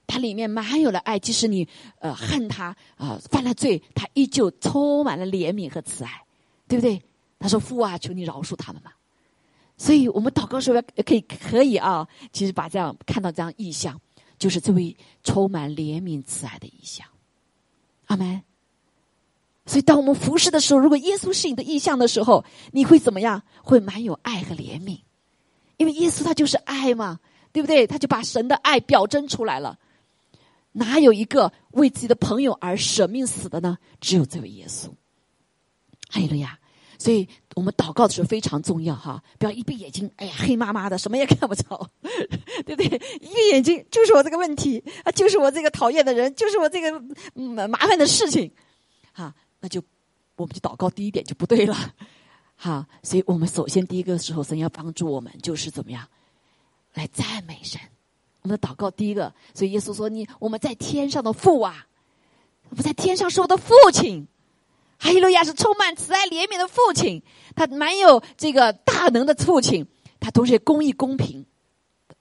[0.06, 1.66] 它里面满有了爱，即使你
[1.98, 6.22] 呃恨他啊犯了罪，他依旧充满了怜悯和慈爱，
[6.68, 7.02] 对不对？
[7.40, 8.96] 他说：“父啊，求你饶恕他们吧。”
[9.76, 14.00] 所以我们祷告时候要可以可以啊，其实把这样看到这样意象，
[14.38, 17.04] 就是这位充满怜悯慈爱的意象。
[18.06, 18.40] 阿门。
[19.72, 23.42] 所以当我们服侍的时候，如果耶稣是你的意象的时候，你会怎么样？
[23.62, 25.00] 会满有爱和怜悯，
[25.78, 27.20] 因为耶稣他就是爱嘛，
[27.52, 27.86] 对不对？
[27.86, 29.78] 他就把神的爱表征出来了。
[30.72, 33.78] 哪有一个为自己的朋友而舍命死的呢？
[33.98, 34.88] 只有这位耶稣。
[36.10, 36.58] 哈利路亚。
[36.98, 41.88] 所以我们祷告的时候非常重要哈，不要一闭眼睛，哎呀，黑麻麻的，什么也看不着，
[42.66, 42.86] 对不对？
[43.22, 47.02] 一闭眼睛就是我这个问题啊，就是我这个讨厌的人，就是我这个
[47.36, 48.52] 嗯麻烦的事情，
[49.12, 49.80] 哈，那就
[50.34, 51.94] 我们就祷告第一点就不对了，
[52.56, 56.04] 好，所以我们首先第一个时候，神要帮助我们，就是怎么样
[56.94, 57.80] 来赞美神。
[58.40, 61.86] 我们的祷告第一个，所以耶稣说：“你我们在天上的父啊，
[62.70, 64.26] 我们在天上是我的父亲。”
[64.98, 67.22] 哈利路亚是充满慈爱怜悯的父亲，
[67.54, 69.86] 他蛮有这个大能的父亲，
[70.18, 71.46] 他同时也公义公平，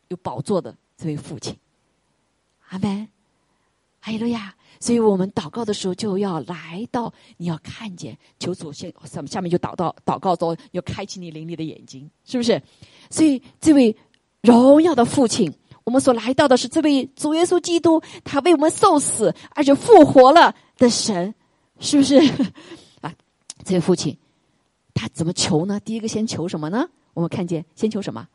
[0.09, 1.57] 有宝座的这位父亲。
[2.69, 3.07] 阿门，
[3.99, 4.55] 哈利路亚。
[4.81, 12.59] 所以我们祷告的时候就要来到，你要看见，求主先下下面就祷到祷告中，要开启你灵里的眼睛，是不是？
[13.11, 13.95] 所以这位
[14.41, 21.33] 荣耀的父亲，我们所来到的是这位主耶稣基督，他为我们受死而且复活了的神，
[21.79, 22.17] 是不是？
[23.01, 23.13] 啊，
[23.63, 24.17] 这位父亲，
[24.95, 25.79] 他怎么求呢？
[25.79, 26.89] 第一个先求什么呢？
[27.13, 28.27] 我们看见，先求什么？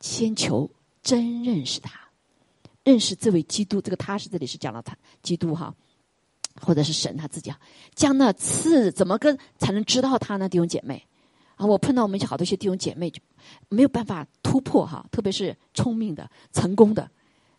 [0.00, 0.70] 先求
[1.02, 2.07] 真认识他。
[2.88, 5.74] 认识这位基督，这个他是这里是讲了他基督哈，
[6.58, 7.60] 或者是神他自己啊，
[7.94, 10.48] 将那次怎么跟才能知道他呢？
[10.48, 11.06] 弟兄姐妹
[11.56, 13.20] 啊，我碰到我们好多些弟兄姐妹就
[13.68, 17.10] 没有办法突破哈，特别是聪明的、成功的，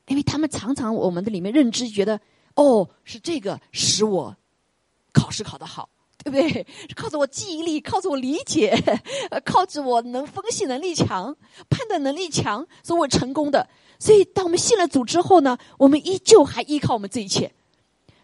[0.08, 2.20] 因为他们常常我们的里面认知觉得
[2.56, 4.36] 哦，是这个使我
[5.14, 5.88] 考试考得好，
[6.24, 6.66] 对不对？
[6.96, 8.76] 靠着我记忆力，靠着我理解，
[9.46, 11.38] 靠着我能分析能力强、
[11.70, 13.70] 判断能力强，所以我成功的。
[14.00, 17.54] 所以，当我们信了主之后呢，我们依旧还依靠我们这一切。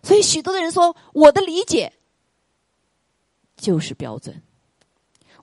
[0.01, 1.93] 所以，许多的人说，我的理解
[3.57, 4.41] 就是标准。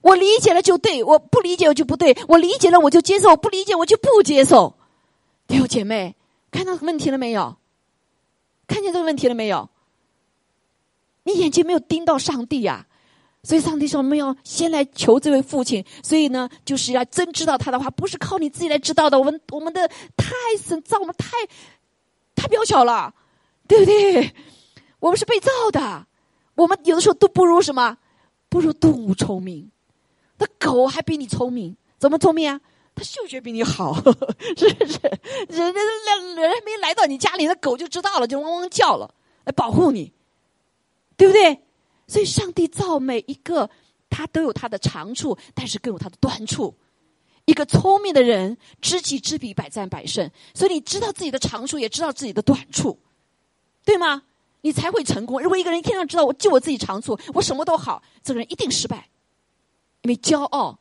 [0.01, 2.17] 我理解了就对，我不理解我就不对。
[2.27, 4.75] 我理解了我就接受，不理解我就不接受。
[5.47, 6.15] 弟兄姐妹，
[6.51, 7.57] 看到问题了没有？
[8.65, 9.69] 看见这个问题了没有？
[11.23, 12.87] 你眼睛没有盯到上帝呀？
[13.45, 15.83] 所以，上帝说：“我们要先来求这位父亲。
[16.01, 19.19] 所以呢，就是要真知道他的话，不是靠你自己来知道的。
[19.19, 21.29] 我们我们的太神造我们太
[22.35, 23.13] 太渺小了，
[23.67, 24.33] 对不对？
[24.99, 26.07] 我们是被造的，
[26.55, 27.97] 我们有的时候都不如什么，
[28.47, 29.69] 不如动物聪明。
[30.37, 32.61] 那狗还比你聪明，怎么聪明啊？
[32.95, 33.93] 它嗅觉比你好，
[34.55, 34.99] 是不是？
[35.49, 40.13] 人家人人还没来到你家里，那狗就知道了，就汪汪叫了，来保护你，
[41.17, 41.59] 对不对？”
[42.07, 43.69] 所以，上帝造每一个，
[44.09, 46.75] 他都有他的长处，但是更有他的短处。
[47.45, 50.29] 一个聪明的人，知己知彼，百战百胜。
[50.53, 52.99] 所以，你知道自己的长处，也知道自己的短处，
[53.83, 54.23] 对吗？
[54.61, 55.41] 你才会成功。
[55.41, 59.09] 如果一个人天上知道我就我自己长处，我什么都好，这个人一定失败。
[60.03, 60.79] 因为骄傲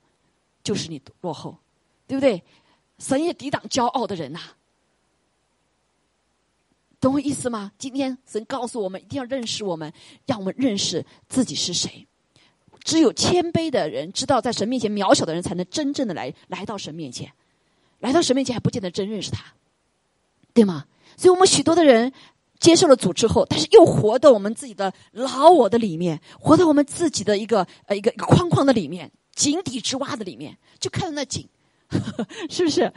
[0.63, 1.59] 就是你落后，
[2.07, 2.43] 对不对？
[2.99, 4.41] 神也抵挡骄傲的人呐。
[7.03, 7.73] 懂我意思吗？
[7.79, 9.93] 今天神告诉我们，一定要认识我们，
[10.25, 12.07] 让我们认识自己是谁。
[12.85, 17.33] 只有谦卑的人，知道在神面前渺小的人，才能真正的来来到神面前。
[17.99, 19.43] 来到神面前还不见得真认识他，
[20.55, 20.85] 对吗？
[21.17, 22.12] 所以我们许多的人
[22.61, 31.49] 接受了主之后，但是又活到我们自己的老我的里面，活到我们自己的一个呃一个一个框框的里面，井底之蛙的里面，就看到那井，
[32.49, 32.93] 是不是？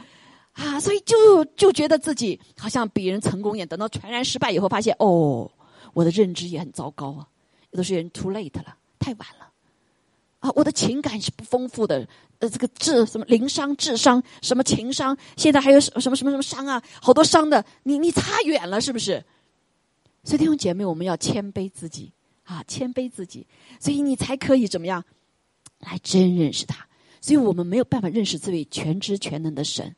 [0.56, 3.68] 啊，所以就就觉得自己好像比人成功一点。
[3.68, 5.50] 等到全然失败以后，发现哦，
[5.92, 7.28] 我的认知也很糟糕啊。
[7.72, 9.50] 有的时候人 too late 了，太晚了。
[10.40, 12.08] 啊，我的情感是不丰富的。
[12.38, 19.22] 呃，这个智什么灵商、智商、什么情商，现在还有什么什么什么商啊，好多商的，你你差远了，是不是？
[20.24, 22.12] 所以弟兄姐妹，我们要谦卑自己
[22.44, 23.46] 啊，谦卑自己，
[23.78, 25.04] 所以你才可以怎么样
[25.80, 26.86] 来真认识他。
[27.20, 29.94] 所以我们没有办法认识这位全知全能的神。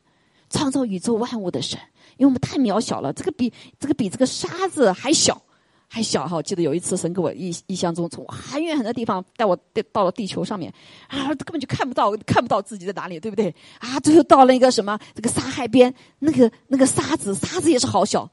[0.49, 1.79] 创造宇宙万物的神，
[2.17, 5.41] 因为我们太渺小了，这个比这个比这个沙子还小，
[5.87, 6.41] 还小哈！
[6.41, 10.73] 记得有一次神给我印印象中从很远很多地方带我带到了地球上面，
[11.07, 13.53] 啊，根本就看不到看不到自己在哪里，对不对？
[13.79, 18.29] 啊，最后到了一个什么这个沙海边，那个那个沙子沙子也是好小，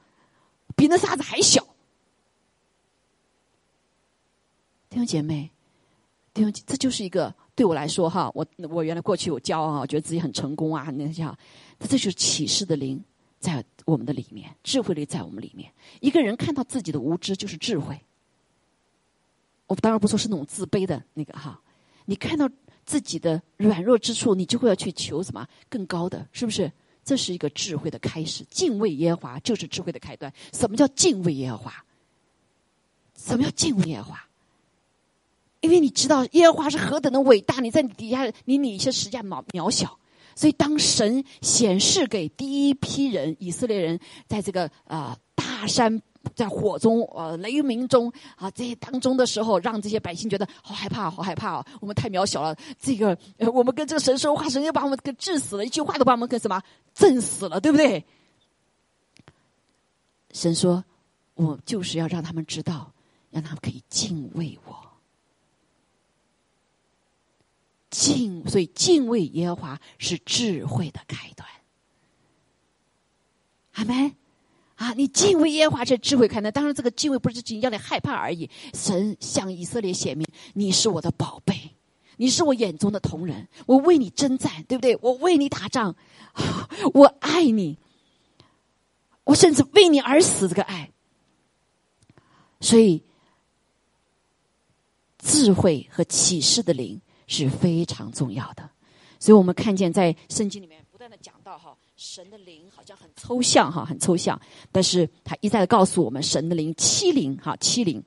[0.74, 1.62] 比那沙子还小。
[4.88, 5.50] 弟兄姐妹，
[6.32, 11.24] 弟兄，这就是一个对我来说哈，我我原来过去有骄傲，觉得自己很成功啊，那些。
[11.78, 13.02] 那这就是启示的灵
[13.40, 15.72] 在我们的里面，智慧力在我们里面。
[16.00, 17.98] 一个人看到自己的无知，就是智慧。
[19.66, 21.60] 我当然不说是那种自卑的那个哈，
[22.04, 22.48] 你看到
[22.84, 26.70] 自己的软弱之处，你就会要去求什么更高的，是不是？
[27.04, 28.44] 这是一个智慧的开始。
[28.50, 30.32] 敬畏耶华就是智慧的开端。
[30.52, 31.72] 什么叫敬畏耶华？
[33.14, 34.25] 什么叫敬畏耶华？
[35.60, 39.98] 因为你知道耶和华是何等的伟大，你在底下，你你一些实际渺渺小。
[40.34, 46.02] 所以，当神显示给第一批人以色列人，在这个啊大山
[46.34, 51.64] 在火中呃雷鸣中啊这些当中的时候，让这些百姓觉得好害怕，好害怕哦！
[51.80, 53.16] 我们太渺小了，这个
[53.50, 56.62] 我们跟这个神说话，神就把我们给治死了，一句话都把我们给什么
[56.94, 58.04] 震死了，对不对？
[60.32, 60.84] 神说，
[61.34, 62.92] 我就是要让他们知道，
[63.30, 64.85] 让他们可以敬畏我。
[67.90, 71.48] 敬，所以敬畏耶和华是智慧的开端。
[73.72, 74.14] 阿门，
[74.76, 76.52] 啊，你敬畏耶和华是智慧开端？
[76.52, 78.48] 当然，这个敬畏不是仅仅要你害怕而已。
[78.74, 81.72] 神向以色列显明，你是我的宝贝，
[82.16, 84.98] 你是我眼中的同人，我为你征战，对不对？
[85.02, 85.94] 我为你打仗，
[86.94, 87.78] 我爱你，
[89.24, 90.48] 我甚至为你而死。
[90.48, 90.90] 这个爱，
[92.60, 93.02] 所以
[95.18, 98.68] 智慧和启示的灵是非常重要的。
[99.18, 101.76] 所以我们看见在圣经里面不断的讲到哈。
[101.98, 104.38] 神的灵好像很抽象哈，很抽象，
[104.70, 108.02] 但是他一再的告诉我们，神的灵欺凌哈，欺凌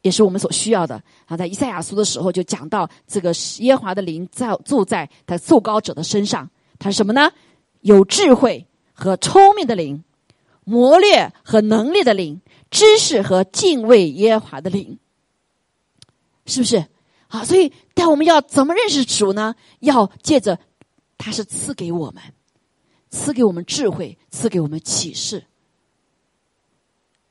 [0.00, 1.02] 也是我们所需要的。
[1.26, 7.30] 啊，在以赛亚书的时候就讲到这个耶华的灵在住在他受高者的身上，他是什么呢？
[7.82, 10.02] 有智慧和聪明的灵，
[10.64, 12.40] 谋略和能力的灵，
[12.70, 14.98] 知识和敬畏耶华的灵，
[16.46, 16.86] 是不是？
[17.28, 19.54] 好，所以但我们要怎么认识主呢？
[19.80, 20.58] 要借着
[21.16, 22.22] 他是赐给我们。
[23.10, 25.42] 赐给我们智慧，赐给我们启示，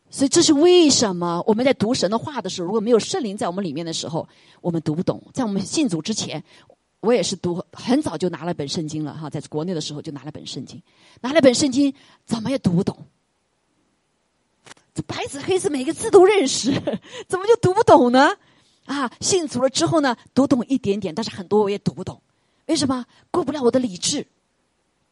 [0.09, 4.27] 所以这是为什么我们在读神的话的时候，如果没有圣灵在我们里面的时候，
[4.59, 5.21] 我们读不懂。
[5.35, 6.43] 在我们信主之前，
[6.99, 10.81] 我也是读很早就拿了本圣经了哈，在国内的时候就拿了本圣经，
[11.21, 11.93] 拿了本圣经
[12.25, 12.97] 怎么也读不懂，
[14.95, 16.73] 这白纸黑字每个字都认识，
[17.29, 18.35] 怎么就读不懂呢？
[18.87, 22.19] 啊，信主了之后呢，读懂一点点，但是很多我也读不懂，
[22.65, 24.25] 为什么过不了我的理智？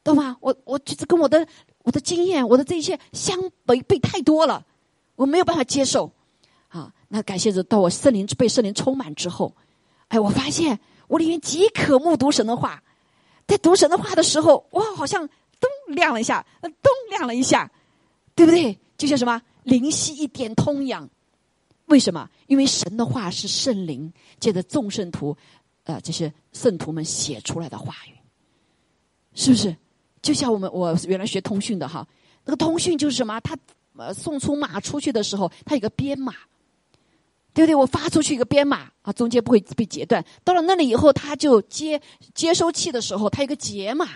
[0.04, 0.38] 懂吗？
[0.40, 1.46] 我我就是跟我的
[1.84, 4.66] 我的经验，我的这一切相违背太多了，
[5.16, 6.12] 我没有办法接受。
[6.70, 9.54] 啊，那感谢着到我圣灵被圣灵充满之后，
[10.08, 12.82] 哎，我发现我里面极可目读神的话，
[13.46, 15.28] 在读神的话的时候，哇，好像
[15.60, 17.70] 咚亮了一下，咚亮了一下，
[18.36, 18.78] 对不对？
[18.98, 21.10] 就像什么灵犀一点通一样。
[21.86, 22.30] 为什么？
[22.48, 25.36] 因为神的话是圣灵借着众圣徒，
[25.84, 28.16] 呃，这些圣徒们写出来的话语，
[29.34, 29.76] 是不是？
[30.22, 32.08] 就像我们我原来学通讯的哈，
[32.44, 33.40] 那个通讯就是什么？
[33.42, 33.56] 他
[33.96, 36.34] 呃送出码出去的时候，他有个编码，
[37.54, 37.76] 对不对？
[37.76, 40.26] 我发出去一个编码啊，中间不会被截断。
[40.44, 42.02] 到了那里以后，他就接
[42.34, 44.10] 接收器的时候，他有个解码，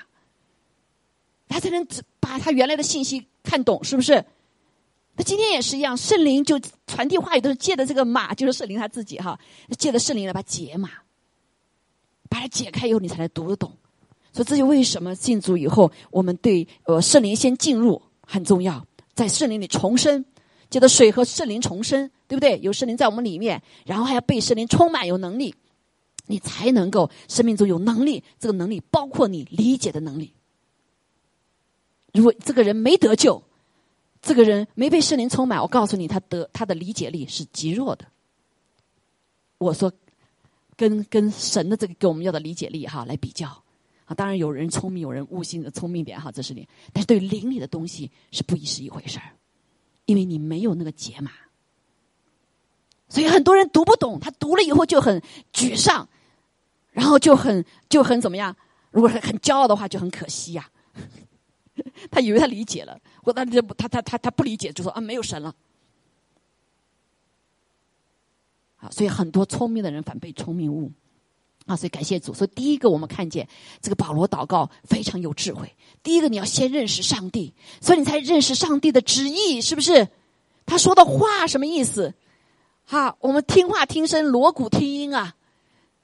[1.48, 1.86] 他才能
[2.20, 4.26] 把他原来的信息看懂，是不是？
[5.20, 9.38] 那今天也是一样，圣灵就传递话语都是借的这个码，就是圣灵他自己哈，
[9.78, 10.90] 借的圣灵来把解码，
[12.30, 13.70] 把它解开以后，你才能读得懂。
[14.32, 20.24] 所以这就为什么信主以后，我们对呃圣灵先进入很重要，在圣灵里重生，
[20.70, 22.58] 借着水和圣灵重生，对不对？
[22.62, 25.54] 有圣灵在我们里面，然后还要被圣灵充满，有能力，
[26.28, 28.24] 你才能够生命中有能力。
[28.40, 30.34] 这个能力包括你理解的能力。
[32.14, 33.44] 如果这个人没得救，
[34.22, 38.06] 这个人没被圣灵充满，我告诉你，他得他的理解力是极弱的。
[39.58, 39.92] 我说，
[40.76, 43.48] 跟跟神的这个给我们要的理解力哈来比较。
[44.06, 46.68] 啊，当然有人聪明，有人悟性的聪明点哈，这是你。
[46.92, 49.36] 但是对灵里的东西是不一是一回事儿，
[50.06, 51.32] 因为你没有那个解码，
[53.08, 54.20] 所以很多人读不懂。
[54.20, 55.22] 他读了以后就很
[55.54, 56.08] 沮丧，
[56.92, 58.56] 然后就很就很怎么样？
[58.92, 60.70] 如果很很骄傲的话，就很可惜呀。
[62.10, 65.54] 他以为他理解了，或他这不他他他他不理解，就说啊没有神了。
[68.78, 70.92] 啊，所以很多聪明的人反被聪明误。
[71.66, 72.34] 啊，所以感谢主。
[72.34, 73.48] 所以第一个，我们看见
[73.80, 75.76] 这个保罗祷告非常有智慧。
[76.02, 80.08] 第一个，你要先认识上帝，所以你才认识上帝的旨意，是不是？
[80.66, 82.16] 他说的话什么意思？
[82.86, 85.36] 哈，我们听话听声，锣鼓听音啊。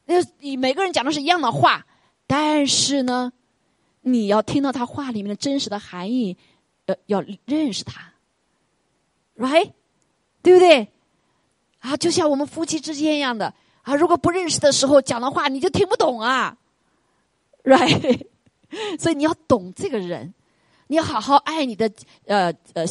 [0.06, 1.88] 那你每个人讲的是一样的话，
[2.28, 3.34] 但是呢，
[4.08, 6.38] 你要听到他话里面的真实的含义，
[6.86, 8.14] 呃，要认识他
[9.36, 9.72] ，right？
[10.44, 10.88] 对不对？
[11.80, 13.52] 啊，就像我们夫妻之间一样的。
[13.82, 16.56] 啊，如果不认识的时候讲的话，你就听不懂啊
[17.64, 18.28] ，right？
[19.00, 20.34] 所以你要懂这个人，
[20.88, 21.92] 你要好好爱你的
[22.26, 22.86] 呃呃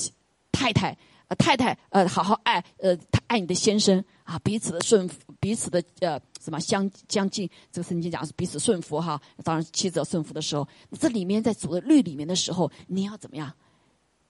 [0.51, 0.97] 太太，
[1.29, 2.97] 呃太太呃好好爱呃
[3.29, 5.09] 爱你的先生啊，彼此的顺，
[5.39, 9.21] 彼此的呃什么相将近，这个圣经讲是彼此顺服哈。
[9.43, 10.67] 当然妻子要顺服的时候，
[10.99, 13.53] 这里面在主的律里面的时候，你要怎么样？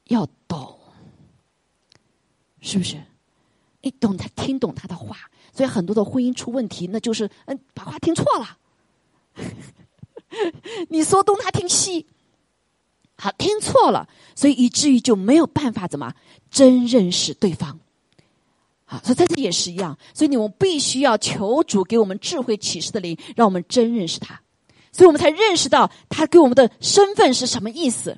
[0.08, 0.78] 要懂，
[2.60, 3.00] 是不是？
[3.82, 5.16] 你懂他，听懂他的话。
[5.52, 8.58] 所以很多的婚姻出问题，那就是嗯，把话听错了。
[10.90, 12.06] 你说东他听西，
[13.16, 16.12] 好听错了，所以以至于就没有办法怎么
[16.50, 17.78] 真认识对方。
[19.02, 19.96] 所以在这也是一样。
[20.12, 24.40] 所以你们必须要求主给我们智慧启示的灵，让我们真认识他。
[24.92, 28.16] 所以我们才认识到他给我们的身份是什么意思。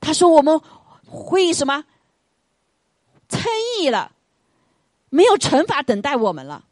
[0.00, 0.60] 他说我们
[1.06, 1.84] 会什么
[3.28, 3.42] 称
[3.78, 4.12] 义了，
[5.08, 6.64] 没有惩罚等待我们了。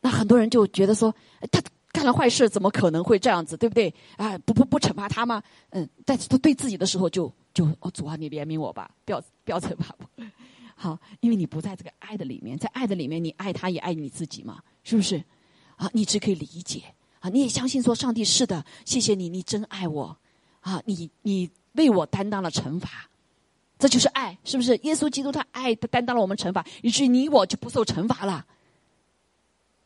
[0.00, 1.14] 那很多人就觉得说，
[1.50, 1.60] 他
[1.92, 3.92] 干了坏事，怎么可能会这样子，对不对？
[4.16, 5.42] 啊，不不不惩罚他吗？
[5.70, 10.24] 嗯，但是他对自己的时候就就哦主啊，你怜悯我吧，不要不要惩罚我。
[10.78, 15.24] 好，因为你不在这个爱的里面，在爱的里面，你爱他也爱你自己嘛，是不是？
[15.76, 16.82] 啊，你只可以理解
[17.20, 20.16] 啊，你也相信说上帝是的，谢谢你，你真爱我
[20.60, 23.08] 啊，你你为我担当了惩罚，
[23.78, 24.76] 这就是爱，是不是？
[24.82, 28.46] 耶稣基督他爱他担当了我们惩罚，以至于你我就不受惩罚了，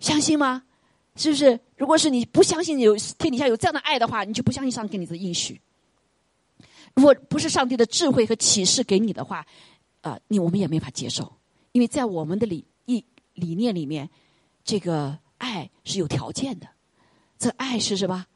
[0.00, 0.64] 相信吗？
[1.16, 1.58] 是不是？
[1.76, 5.60] 如果是你不相信有天底下有这样的爱的话，你就不相信上帝给你的应许。
[6.94, 9.46] 如果不是上帝的智慧和启示给你的话，
[10.02, 11.32] 啊，你我们也没法接受，
[11.72, 14.08] 因为在我们的理意理念里面，
[14.64, 16.68] 这个爱是有条件的，
[17.38, 18.26] 这爱是什么？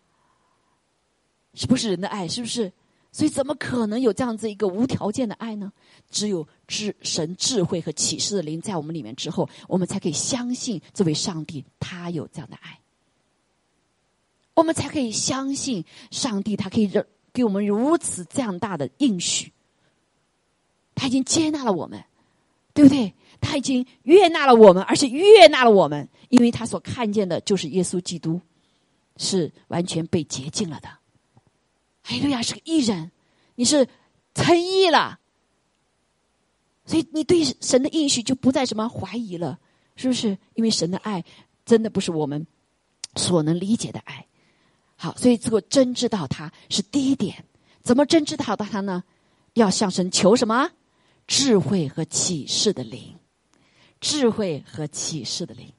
[1.54, 2.26] 是不是人的爱？
[2.28, 2.72] 是不是？
[3.12, 5.72] 所以怎么可能有这样子一个无条件的爱呢？
[6.10, 12.80] 只有智神智慧和启示的灵在我们里面之后，我们才可以相信这位上帝他有这样的爱，
[14.54, 19.52] 我们才可以相信上帝他可以让给我们如此这样大的应许。
[20.94, 22.02] 他已经接纳了我们，
[22.72, 23.12] 对不对？
[23.40, 28.40] 他已经悦纳了我们，而且悦纳了我们，因为他所看见的就是耶稣基督
[29.16, 30.88] 是完全被洁净了的。
[32.04, 33.10] 哎，路亚是个艺人，
[33.56, 33.86] 你是
[34.34, 35.18] 称义了，
[36.86, 39.58] 所以你对神的应许就不再什么怀疑了，
[39.96, 40.38] 是不是？
[40.54, 41.24] 因为神的爱
[41.66, 42.46] 真的不是我们
[43.16, 44.26] 所能理解的爱。
[44.96, 47.44] 好，所以这个真知道他是第一点，
[47.82, 49.04] 怎么真知道他呢？
[49.52, 50.70] 要向神求什么？
[51.26, 53.16] 智慧和启示的灵，
[54.00, 55.72] 智慧和启示的灵。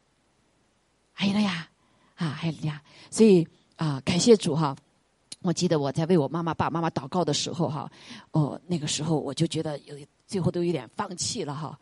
[1.11, 1.69] 还有了呀，
[2.15, 4.75] 啊，还有了呀，所以啊，感谢主哈。
[5.41, 7.89] 我记得我在为我妈妈、爸爸妈妈祷告的时候，哈，
[8.31, 11.79] 哦，那个时候我就觉得有最后都有点放弃了哈。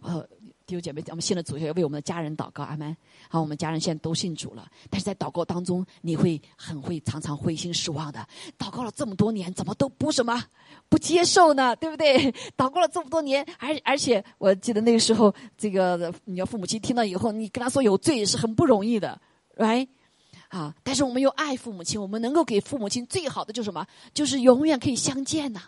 [0.00, 0.26] 呃，
[0.66, 2.96] 弟兄姐妹，我们信了主要为我们的家人祷告，阿门。
[3.28, 8.26] 好，我们家人现在都信主了，但是在祷告当中，你会很会常常灰心失望的。
[8.58, 10.42] 祷告了这么多年，怎么都不什么
[10.88, 11.76] 不接受呢？
[11.76, 12.32] 对不对？
[12.56, 19.20] 祷告了这么多年，而而且我记得那个时候，这个你要父母亲听到以后，你跟他说有罪是很不容易的
[19.56, 19.86] ，right？
[20.48, 20.74] 啊！
[20.82, 23.84] 但是我们又爱父母亲，我们能够给父母亲最好的就是什么？
[24.14, 25.60] 就是永远可以相见呐。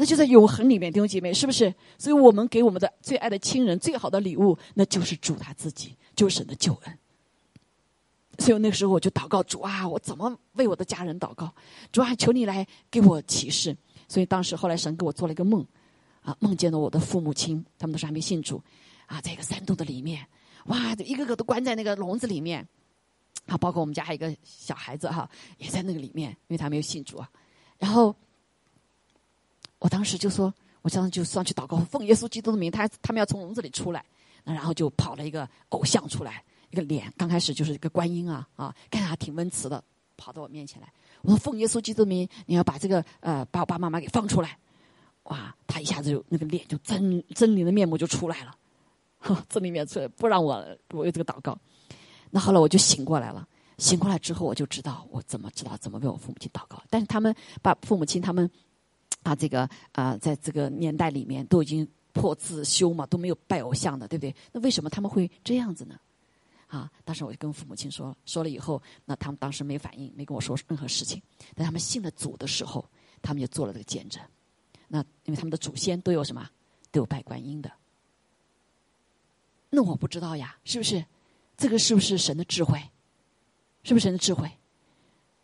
[0.00, 1.74] 那就在永恒里面，弟兄姐妹，是不是？
[1.98, 6.98] 所以我们给我们的最爱的亲人最好的礼物，那就是主他自己，就是神的救恩。
[8.38, 11.52] 所以那个时候我就祷告主啊，我怎么为我的家人祷告？
[11.92, 13.76] 主啊，求你来给我启示。
[14.08, 15.62] 所以当时后来神给我做了一个梦，
[16.22, 18.62] 啊，梦见了我的父母亲，他们都是还没信主，
[19.04, 20.26] 啊，在一个山洞的里面，
[20.64, 22.66] 哇，一个个都关在那个笼子里面。
[23.44, 25.28] 啊，包括我们家还有一个小孩子哈，
[25.58, 27.28] 也在那个里面，因为他没有信主啊。
[27.76, 28.16] 然后
[29.80, 34.04] 我当时就说，我当时就上去祷告，奉耶稣基督的名，他他们要从笼子里出来。
[34.44, 39.82] 那然后就跑了一个偶像出来，一个脸，刚开始就是一个观音啊啊，看着还挺温慈的，
[40.16, 40.90] 跑到我面前来。
[41.20, 44.56] 我说奉耶稣基督的名，你要把这个呃把我爸妈妈给放出来。
[45.24, 46.98] 哇，他一下子就那个脸就狰
[47.34, 48.54] 狰狞的面目就出来了，
[49.50, 51.56] 狰狞面出来，不让我我有这个祷告。
[52.30, 56.82] 那后来我就醒过来了，醒过来之后我就知道我怎么知道怎么为我父母亲祷告。
[56.88, 58.50] 但是他们把父母亲他们
[59.22, 64.34] 啊这个啊在这个年代里面都已经破自修嘛，都没有拜偶像的，对不对？
[64.52, 65.98] 那为什么他们会这样子呢？
[66.66, 71.20] 啊，当时我就跟父母亲说说了以后，那他们当时没反应，没跟我说任何事情。
[71.54, 72.84] 但他们信了主的时候，
[73.20, 74.22] 他们就做了这个见证。
[74.86, 76.48] 那因为他们的祖先都有什么？
[76.92, 77.70] 都有拜观音的。
[79.68, 81.04] 那我不知道呀，是不是？
[81.56, 82.80] 这个是不是神的智慧？
[83.82, 84.50] 是不是神的智慧？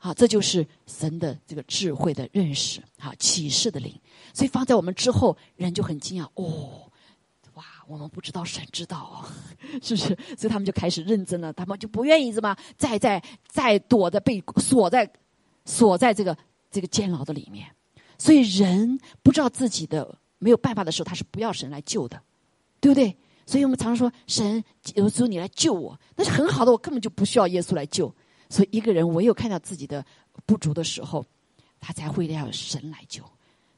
[0.06, 3.92] 好，这就是神的这个智慧的认识，好启示的灵。
[4.32, 6.88] 所以放在我们之后，人就很惊讶哦，
[7.54, 9.24] 哇，我们不知道神知道，
[9.82, 10.16] 是不是？
[10.38, 15.10] 所以他们就开始认真了，他们就不愿意怎么再再再躲在被锁在
[15.64, 16.38] 锁在这个
[16.70, 17.66] 这个监牢的里面。
[18.16, 22.22] 所以人不知道自己的没有办法的时候，他是不要神来救的，
[22.78, 23.16] 对不对？
[23.44, 24.62] 所以我们常常说，神
[24.94, 28.14] 有时候你来救我，那是很好的，我根本就不需要耶稣来救。
[28.48, 30.04] 所以一个人唯有看到自己的
[30.44, 31.24] 不足的时候，
[31.80, 33.22] 他才会要神来救。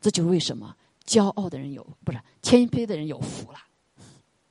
[0.01, 3.59] 这就是为什么骄傲的人有不是谦卑的人有福了，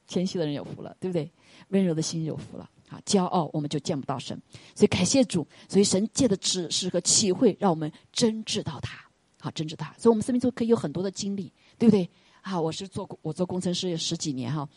[0.08, 1.32] 谦虚的人有福了，对不对？
[1.70, 3.02] 温柔的心有福了啊！
[3.06, 4.40] 骄傲我们就见不到神。
[4.74, 8.98] 所以感谢主，所以神借的指示和启会，让我们真知道他，
[9.40, 9.94] 好真知道他。
[9.98, 12.10] 所以我们生命中可以有很多的经历，对不对？
[12.42, 14.68] 啊，我是做我做工程师有十几年哈。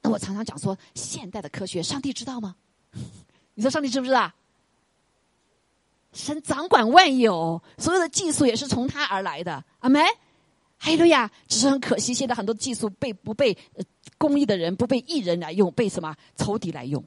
[0.00, 2.56] 那我常常讲说，现代的科学，上帝知道吗？
[3.54, 4.32] 你说上帝知不知道？
[6.18, 9.64] 神掌管万有，所有的技术也是从他而来的。
[9.78, 10.02] 阿门。
[10.76, 11.30] 哈利路亚。
[11.46, 13.56] 只是很可惜，现在很多技术被不被
[14.18, 17.02] 公益的人、不被艺人来用，被什么仇敌来用。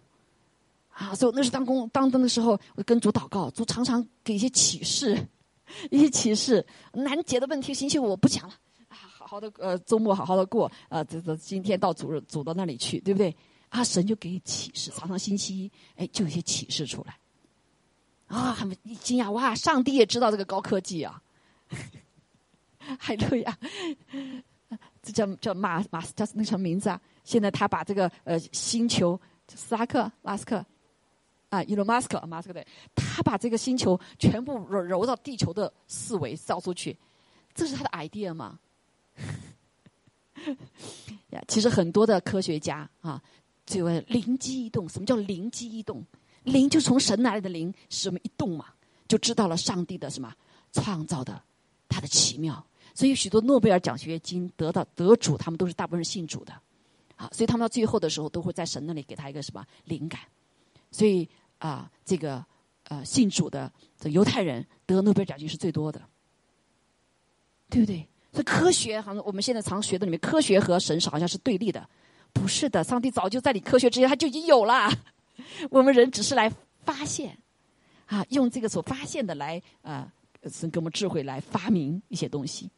[0.87, 5.17] 啊，所以那是当公当灯的时候，我跟主祷告，主常常给一些启示，
[5.91, 8.53] 一些启示难解的问题，星期五我不讲了
[8.87, 13.35] 啊，好好的呃周末好好的过啊，这这今天到主主到那里去，对不对？
[13.69, 17.17] 啊，神就给启示，常常星期一哎就有些启示出来，
[18.31, 18.69] 啊，很
[19.01, 19.53] 惊讶哇！
[19.53, 21.21] 上帝也知道这个高科技啊，
[22.97, 23.57] 海路亚，
[25.03, 26.99] 这叫叫马马叫那什么名字啊？
[27.23, 29.19] 现在他把这个呃星球
[29.53, 30.65] 斯拉克拉斯克。
[31.49, 32.65] 啊，伊隆马斯克，马斯克对，
[32.95, 36.97] 他把这个星球全部揉揉到地球的四维造出去，
[37.53, 38.57] 这是他的 idea 吗？
[41.31, 43.21] 呀，其实很多的科学家啊，
[43.65, 46.01] 这个灵机一动，什么叫灵机一动？
[46.43, 48.67] 灵就从神来的灵，什么一动嘛，
[49.07, 50.33] 就知道了上帝的什么
[50.71, 51.41] 创造的
[51.87, 52.65] 他的奇妙。
[52.93, 56.53] 所以许多诺贝尔奖学金得到得主，他们都是大部分是信主的，
[57.15, 60.19] 啊，所以他们到最后的时候都会在神那里给他一个什么灵感，
[60.91, 61.27] 所以。
[61.61, 62.43] 啊，这个
[62.85, 66.01] 呃，信主的这犹太人得诺贝尔奖金是最多的，
[67.69, 67.97] 对不对？
[68.33, 71.87] 所以科学好像我们现在常学的里面，科学和神是好像是对立的，
[72.33, 72.83] 不是的。
[72.83, 74.91] 上帝早就在你科学之前他就已经有了，
[75.69, 76.51] 我们人只是来
[76.83, 77.37] 发现，
[78.05, 80.11] 啊，用这个所发现的来啊，
[80.51, 82.69] 神给我们智慧来发明一些东西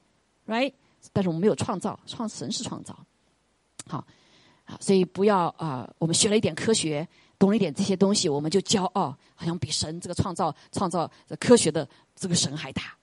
[0.47, 0.73] ，right？
[1.11, 2.97] 但是我们没有创造，创神是创造，
[3.87, 4.05] 好，
[4.63, 7.07] 好，所以不要啊，我们学了一点科学。
[7.39, 11.85] 懂了一点这些东西，我们就骄傲，好像比神这个创造创造科学的
[12.15, 12.95] 这个神还大。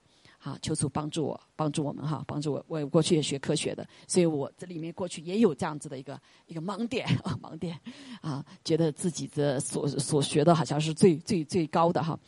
[0.43, 2.65] 好，求主帮助我，帮助我们哈，帮助我。
[2.67, 7.79] 我过去也学科学的，所以我这里面过去也有这样子的一个一个盲点啊， 盲点
[8.23, 12.19] 啊，觉得自己的所所学的好像是最最最高的哈。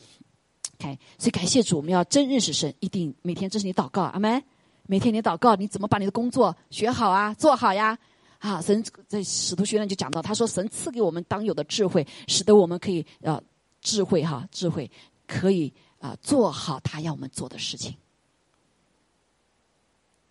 [0.79, 4.43] OK，所以感谢主，我们要真认识神，一定每天这是你祷告，阿门。
[4.87, 7.97] 每天你祷告，你怎么把你的工作学好啊，做好呀？
[8.41, 13.41] 啊，神在使徒学院就讲到，他说神赐给我们当有的智慧，使得我们可以啊
[13.81, 14.91] 智慧哈智慧
[15.27, 17.95] 可以啊做好他要我们做的事情。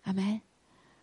[0.02, 0.40] 阿门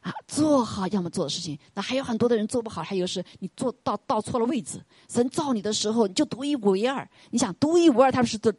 [0.01, 1.57] 啊，做好要么做的事情。
[1.73, 4.81] 那还有很多的人做不好，还有是你做到到错了位置。
[5.09, 8.53] 神造你的时候你就独一无二，你想独一无二，他们是的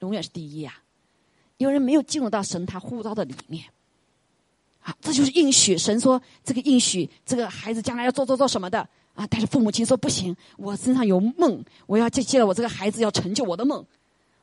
[0.00, 0.74] 永远是第一呀。
[1.56, 3.64] 有人没有进入到神他呼召的里面。
[4.80, 5.76] 啊，这就是应许。
[5.76, 9.26] 神说这个应许，这个孩子将来要做做做什么的啊？
[9.26, 13.84] 但是父母亲说不行，我身上有梦，我要借借了我这个孩子要成就我的梦。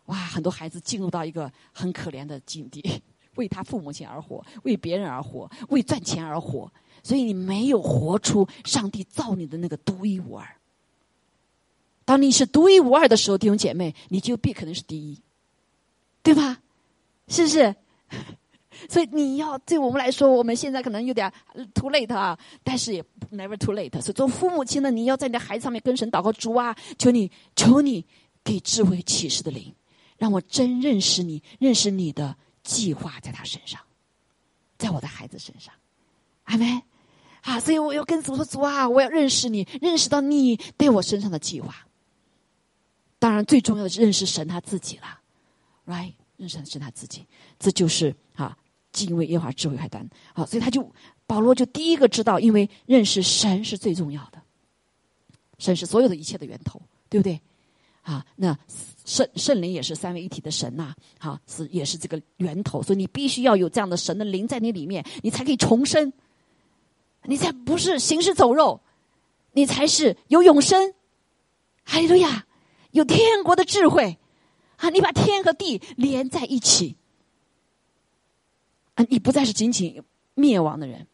[0.08, 3.02] 哇，很多孩子进入到一个很可怜的境地，
[3.36, 6.72] 为他父母亲而活，为别人而活，为赚钱而活。
[7.02, 10.48] 所以你没有活出上帝造你的那个独一无二。
[12.06, 15.18] 当你是独一无二的时候，弟兄姐妹，你就必可能是第一，
[16.22, 16.62] 对吧？
[17.28, 17.76] 是不是？
[18.90, 21.32] 所以你要对我们来说，我们现在可能有点
[21.74, 24.02] too late 啊，但是也 never too late。
[24.02, 28.06] 所以做父母亲的，你要在你的孩子上面跟神祷告，主啊，求你，求你
[28.44, 29.74] 给智慧启示的灵，
[30.18, 33.80] 让我真认识你，认识你的计划在他身上，
[34.78, 35.74] 在我的孩子身上，
[36.46, 36.82] 阿门。
[37.42, 41.76] 啊，所以我要跟主说，主啊，我要认识你，认识到你对我身上的计划。
[43.20, 45.20] 当然，最重要的是认识神他自己了
[45.86, 46.14] ，right？
[46.38, 47.26] 认识神他自己，
[47.60, 48.58] 这就是啊。
[48.94, 50.88] 敬畏耶和华智慧开端，好，所以他就
[51.26, 54.40] 保罗就第一个知道，因为认识神是最重要的，
[55.58, 57.42] 神是所有的一切的源头，对不对？
[58.04, 58.56] 啊，那
[59.06, 66.12] 圣圣灵也是三位一体的神呐，好是也是这个源头，所以你必须要有这样的神的灵在你里面，你才可以重生，
[67.24, 68.80] 你才不是行尸走肉，
[69.52, 70.94] 你才是有永生，
[71.84, 72.46] 哈利路亚，
[72.92, 74.18] 有天国的智慧
[74.78, 74.90] 啊！
[74.90, 76.96] 你把天和地连在一起。
[78.96, 80.02] 啊，你不再是仅仅
[80.36, 81.08] 灭亡的人，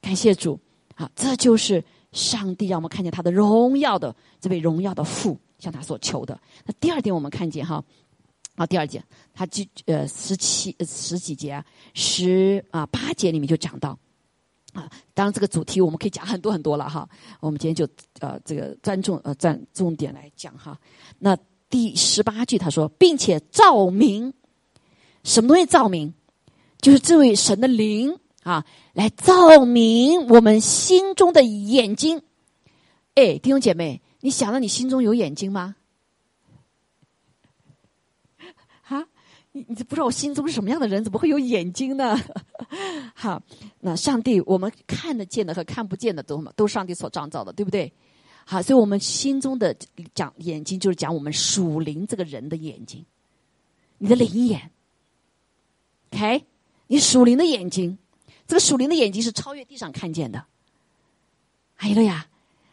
[0.00, 0.58] 感谢主
[0.96, 1.10] 啊！
[1.14, 6.38] 这就是上帝让我们看见他的荣耀的这位荣耀的父向他所求的。
[6.64, 7.82] 那第二点，我们看见哈，
[8.56, 9.02] 啊，第二节
[9.32, 13.98] 他几呃十七十几节啊，十啊八节里面就讲到
[14.72, 17.08] 啊，当然这个主题我们可以讲很多很多了哈。
[17.40, 17.86] 我们今天就
[18.20, 20.78] 呃这个专重呃占重点来讲哈。
[21.18, 21.36] 那
[21.70, 24.32] 第十八句他说，并且照明，
[25.22, 26.14] 什么东西照明？
[26.80, 32.20] 就是这位神的灵啊，来照明我们心中的眼睛。
[33.14, 35.76] 哎，弟兄姐妹，你想到你心中有眼睛吗？
[38.88, 39.06] 啊，
[39.52, 42.16] 你你不知道我心中是什么样的人，怎么会有眼睛呢？
[43.14, 43.42] 好，
[43.80, 47.92] 那上帝，我们看得见的和看不见的都都上帝所创造的，对不对？
[48.46, 49.76] 好，所以我们心中的
[50.14, 53.04] 讲眼睛，就是讲我们属灵这个人的眼睛，
[53.98, 54.70] 你的灵眼
[56.12, 56.46] ，OK。
[56.86, 57.98] 你属灵的眼睛，
[58.46, 60.46] 这个属灵的眼睛是超越地上看见的，
[61.74, 62.26] 还有了呀，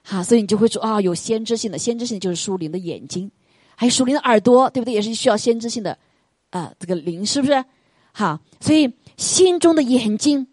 [0.04, 3.32] 哈，所以你就会说啊，有先知性的，先知性就是属灵的眼睛，
[3.76, 4.94] 还有属灵的耳朵，对不对？
[4.94, 5.98] 也是需要先知性的，
[6.50, 7.64] 啊，这个灵是不是？
[8.12, 10.48] 好，所以心中的眼睛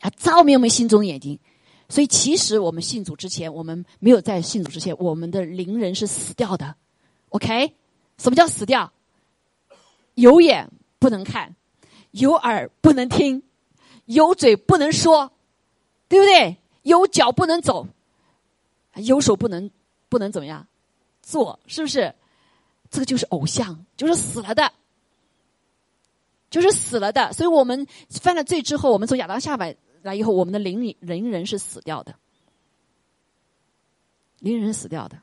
[0.00, 1.38] 啊，照明我们心中的眼睛。
[1.90, 6.74] 所以，其实我们信主之前，我们没有在信主之前，我们的灵人是死掉的。
[7.30, 7.72] OK，
[8.18, 8.92] 什么叫死掉？
[10.14, 11.56] 有眼不能看，
[12.10, 13.42] 有耳不能听，
[14.04, 15.32] 有嘴不能说，
[16.08, 16.58] 对不对？
[16.82, 17.86] 有脚不能走，
[19.04, 19.70] 有手不能
[20.08, 20.66] 不能怎么样
[21.22, 21.58] 做？
[21.66, 22.14] 是不是？
[22.90, 24.72] 这个就是偶像，就是死了的，
[26.50, 27.32] 就是死了的。
[27.32, 29.76] 所以我们犯了罪之后，我们从亚当下来。
[30.02, 32.14] 来以后，我们的灵灵人是死掉的，
[34.38, 35.20] 灵人死掉的，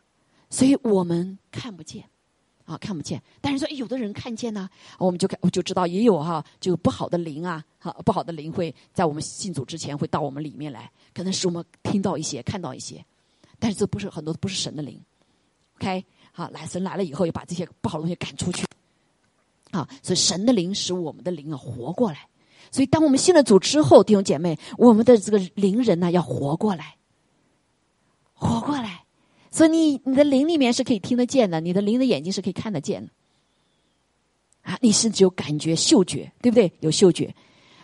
[0.49, 2.03] 所以我们看不见，
[2.65, 3.23] 啊，看不见。
[3.39, 4.69] 但是说有的人看见呢，
[4.99, 13.03] 我们就看，我就知道也有哈，就不好的灵啊，哈，不好的灵会在我们信主之前会到我们里面来，可能使我们听到一些，看到一些，
[13.59, 14.99] 但是这不是很多不是神的灵
[15.77, 18.65] ，OK，好，来神来了以后，要把这些不好的东西赶出去，
[19.71, 22.27] 啊，所以神的灵使我们的灵啊活过来。
[22.71, 26.95] 所以，当我们信了主之后，弟兄姐妹，我们的这个灵人呢，要活过来，
[28.33, 29.03] 活过来。
[29.51, 33.11] 所以，你你的灵里面是可以听得见的，你的灵的眼睛是可以看得见的。
[34.63, 36.69] 啊，你甚至有感觉、嗅觉，对不对？
[36.79, 37.33] 有嗅觉。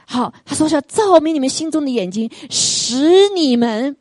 [0.08, 3.96] 好，他说是要照明你们心中的眼睛，使你们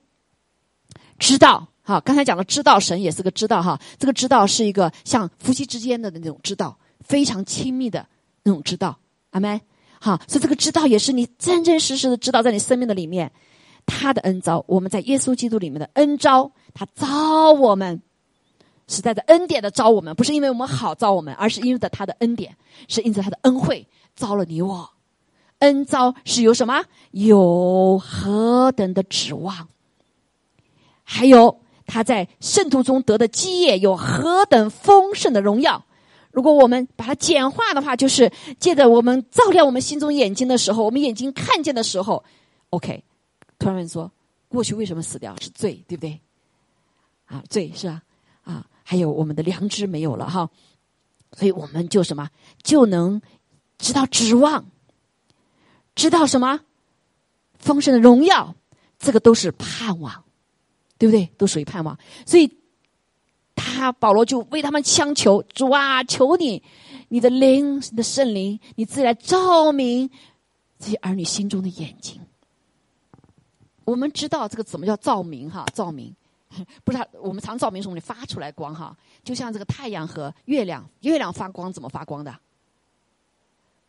[1.21, 1.69] 知道。
[1.83, 3.79] 好，刚才讲了，知道神也是个知道哈。
[3.99, 8.07] 这个知道是一个像夫妻之间的那种知道，非常亲密的
[8.43, 8.99] 那种知道。
[9.31, 9.61] 阿门。
[10.01, 13.31] 好，所以这个知道也是你真真实实的知道，在你生命的里面，
[13.85, 18.01] 他的恩招，我们在耶稣基督里面的恩招，他招我们，
[18.87, 22.57] 是在的恩典的招我们，不是因为我们好招我们，而是因为的他的恩典，
[22.89, 24.89] 是因着他的恩惠招了你我。
[25.59, 26.83] 恩招是有什么？
[27.11, 29.69] 有何等的指望？
[31.13, 35.85] 还有他在圣徒中得的基业有何等丰盛的荣耀？
[36.31, 38.31] 如果我们把它简化的话，就是
[38.61, 42.23] 借着我们照亮我们心中眼睛的时候，我们眼睛看见的时候
[42.71, 43.03] ，OK。
[43.59, 44.13] 突然问说：
[44.49, 45.35] 过去为什么死掉？
[45.41, 46.21] 是罪，对不对？
[47.25, 48.03] 啊，罪是吧？
[48.45, 50.49] 啊，还有我们的良知没有了哈，
[51.33, 52.31] 所以我们就什么
[52.63, 53.21] 就能
[53.79, 54.65] 知道指望，
[55.97, 56.61] 知道什么
[57.59, 58.55] 丰盛的荣耀，
[59.01, 60.23] 这个都是盼望，
[61.01, 61.29] 对不对？
[61.37, 62.49] 都属于盼望，所以。
[63.63, 66.63] 他保罗就为他们相求，主啊，求你，
[67.09, 70.09] 你的灵，你的圣灵，你自己来照明
[70.79, 72.19] 这些儿女心中的眼睛。
[73.85, 75.67] 我们知道这个怎么叫照明哈？
[75.75, 76.15] 照明
[76.85, 82.35] 不是我们常照明时候你发出来光哈，就像这个太阳和月亮，月亮发光怎么发光的？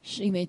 [0.02, 0.48] 是因为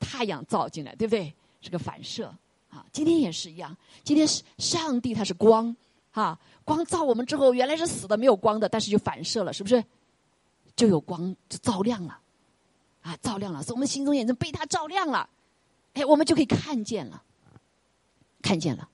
[0.00, 1.32] 太阳照进来，对不对？
[1.60, 2.34] 是个反射
[2.72, 2.84] 啊。
[2.92, 5.76] 今天也是一样，今天是上帝，他是光
[6.10, 6.36] 哈。
[6.64, 9.84] 光照我们之后，原来是死的、没有光的，但是就反射了，是不是？
[10.74, 12.18] 就有光，就照亮了，
[13.02, 15.28] 啊，照亮了，所以我们心中眼睛被他照亮了，
[15.92, 17.22] 哎，我们就可以看见了，
[18.40, 18.88] 看见了，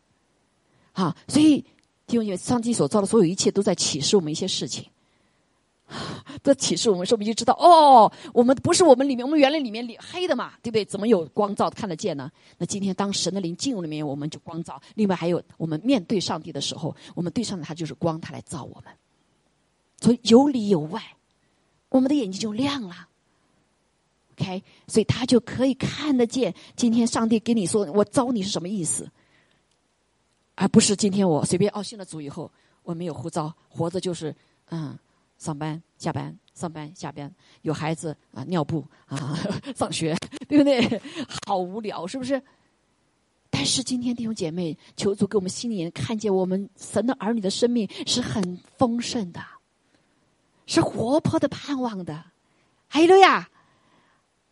[0.93, 1.61] 啊，所以
[2.07, 4.91] 弟兄姐妹，上帝所造的所有一切都在启示我们一些事情。
[6.43, 10.85] 的启示我们，说我们就知道哦，我们不是我们里面，我们原来里面黑的嘛，对不对？
[10.85, 12.31] 怎么有光照看得见呢？
[12.59, 14.81] 那今天当神的灵进入里面，我们就光照。
[14.95, 18.93] 另外还有，我们面对上帝的时候，我们对上帝他就是光，他来照我们。
[20.01, 21.03] 所以有里有外，
[21.89, 23.09] 我们的眼睛就亮了。
[24.33, 26.55] OK，所以他就可以看得见。
[26.77, 29.11] 今天上帝给你说，我招你是什么意思？
[30.55, 32.51] 而不是今天我随便哦信了主以后，
[32.83, 34.35] 我没有呼召，活着就是
[34.71, 34.97] 嗯。
[35.39, 37.33] 上班、下班、上班、下班，
[37.63, 39.39] 有孩子啊，尿布啊，
[39.75, 40.17] 上学，
[40.49, 41.01] 对不对？
[41.47, 42.43] 好无聊，是不是？
[43.51, 49.41] 但是今天弟兄姐妹，求主给我们心里看见，我们神的儿女的生命是很丰盛的，
[50.67, 52.25] 是活泼的、盼望的。
[52.89, 53.49] 还有呀，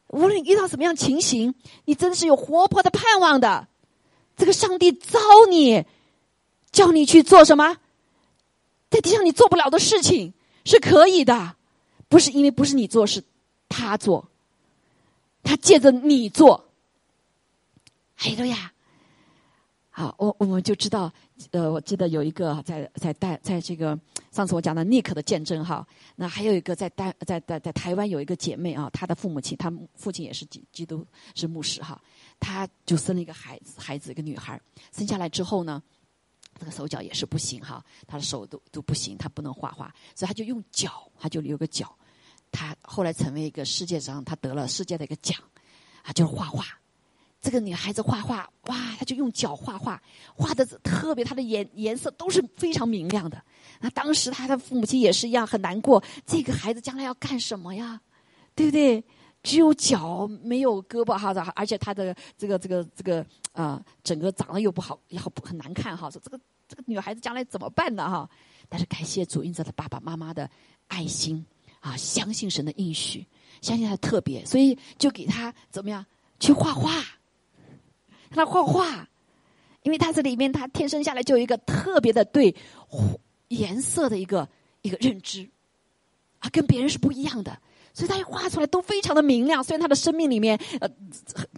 [0.08, 3.68] 无论遇到什么样情形，你真的是有活泼的盼望的。
[4.36, 5.18] 这个上帝招
[5.50, 5.84] 你，
[6.70, 7.76] 叫你去做什么，
[8.88, 10.32] 在地上你做不了的事情。
[10.66, 11.56] 是可以的，
[12.08, 13.22] 不是因为不是你做，是
[13.68, 14.28] 他做，
[15.42, 16.68] 他借着你做。
[18.14, 18.72] 还有呀，
[19.90, 21.12] 好，我我们就知道，
[21.52, 23.96] 呃，我记得有一个在在在在这个
[24.32, 25.86] 上次我讲的尼克的见证哈，
[26.16, 32.00] 那还有一个在带在在在台湾有一个姐妹啊，她的父母亲，她父亲也是基基督是牧师哈，
[32.40, 34.60] 她就生了一个孩子，孩子一个女孩，
[34.92, 35.80] 生下来之后呢。
[36.58, 41.94] 这个手脚也是不行哈，他的手都都不行，他不能画画，所以他就用脚，他就有个脚。
[42.50, 45.38] 他后来成为一个世界上，他得了世界的一个奖，
[46.02, 46.64] 啊，就是画画。
[47.42, 50.02] 这个女孩子画画，哇，她就用脚画画，
[50.34, 53.40] 画的特别，她的颜颜色都是非常明亮的。
[53.78, 58.00] 那当时他的父母亲也是一样很难过，这个孩子将来要干什么呀？
[58.54, 59.04] 对不对？
[59.46, 66.10] 只有脚没有胳膊哈，而且他的这个这个这个啊，整个长得又不好，也好很难看哈。
[66.10, 68.28] 说这个这个女孩子将来怎么办呢哈？
[68.68, 70.50] 但是感谢主，因着他爸爸妈妈的
[70.88, 71.46] 爱心
[71.78, 73.24] 啊，相信神的应许，
[73.62, 76.04] 相信他特别，所以就给他怎么样
[76.40, 76.90] 去画画，
[78.30, 79.08] 让他画画，
[79.82, 82.52] 因为他这里面他天生下来就有一个特别的对
[83.46, 84.48] 颜色的一个
[84.82, 85.48] 一个认知
[86.40, 87.56] 啊，跟别人是不一样的。
[87.96, 90.88] 所以他画出来都非常的明亮，虽然他的生命里面呃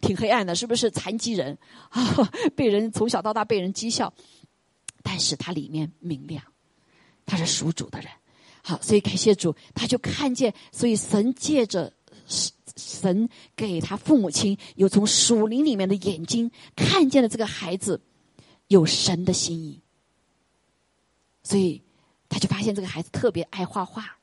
[0.01, 1.59] 挺黑暗的，是不是残疾人
[1.89, 2.31] 啊？
[2.55, 4.15] 被人从小到大被人讥笑，
[5.03, 6.41] 但是他里面明亮，
[7.27, 8.09] 他是属主的人。
[8.63, 11.93] 好，所以感谢主，他就看见，所以神借着
[12.77, 18.01] 神给他父母亲有从属灵里面的眼睛看见了这个孩子
[18.69, 19.83] 有神的心意，
[21.43, 21.83] 所以
[22.29, 24.18] 他就发现这个孩子特别爱画画。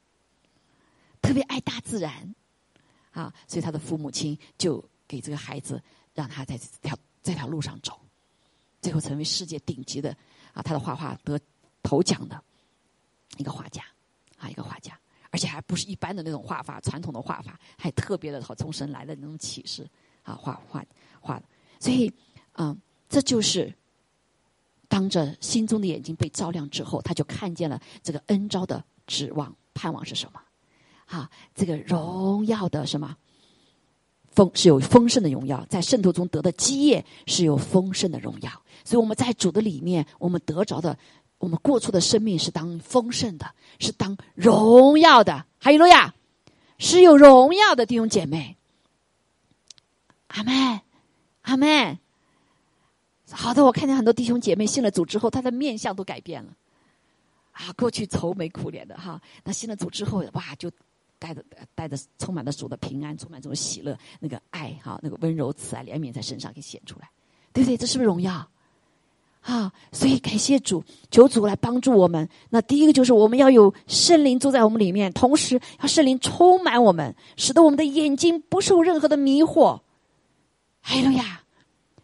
[1.25, 2.35] 特别爱大自然，
[3.11, 5.81] 啊，所以他的父母亲就给这个孩子
[6.13, 7.99] 让他在这条这条路上走，
[8.79, 10.15] 最后成为世界顶级的
[10.53, 11.39] 啊，他的画画得
[11.81, 12.41] 头奖的
[13.37, 13.83] 一个画家
[14.37, 14.97] 啊，一个画家，
[15.31, 19.89] 而且还不是一般的那种画法，传统的画法，还特别的好从神来的那种启示
[20.21, 20.85] 啊，画画
[21.19, 21.39] 画。
[21.39, 21.45] 的，
[21.79, 22.13] 所以
[22.53, 22.77] 啊，
[23.09, 23.73] 这就是
[24.87, 30.39] 当着心中的眼睛被照亮之后，他就看见了这个恩招的指望盼望是什么。
[31.05, 33.15] 啊，这个荣耀的什么
[34.31, 38.51] 丰是有丰盛的荣耀，在圣徒中得的基业是有丰盛的荣耀，
[38.83, 40.97] 所以我们在主的里面，我们得着的，
[41.37, 43.49] 我们过出的生命是当丰盛的，
[43.79, 45.45] 是当荣耀的。
[45.59, 46.13] 哈利路亚，
[46.79, 48.57] 是有荣耀的弟兄姐妹。
[50.27, 50.81] 阿门，
[51.43, 51.97] 阿门。
[53.31, 56.51] 好的，我看见很多弟兄姐妹信了主之后，他的面相都改变了。
[57.51, 60.69] 啊，过去愁眉苦脸的哈，那信了主之后，哇，就。
[61.19, 61.43] 带着
[61.73, 67.09] 带着充满了主的平安，充满这种喜乐，那个爱哈，那个温柔慈爱怜悯在身上给显出来，
[67.53, 67.77] 对不对？
[67.77, 68.47] 这是不是荣耀？
[69.41, 72.27] 啊，所以感谢主，求主来帮助我们。
[72.49, 79.79] 那第一个就是我们要有圣灵住在我们里面，同时要圣灵充满我们，使得我们的眼睛不受任何的迷惑。
[80.81, 81.43] 哎呦呀，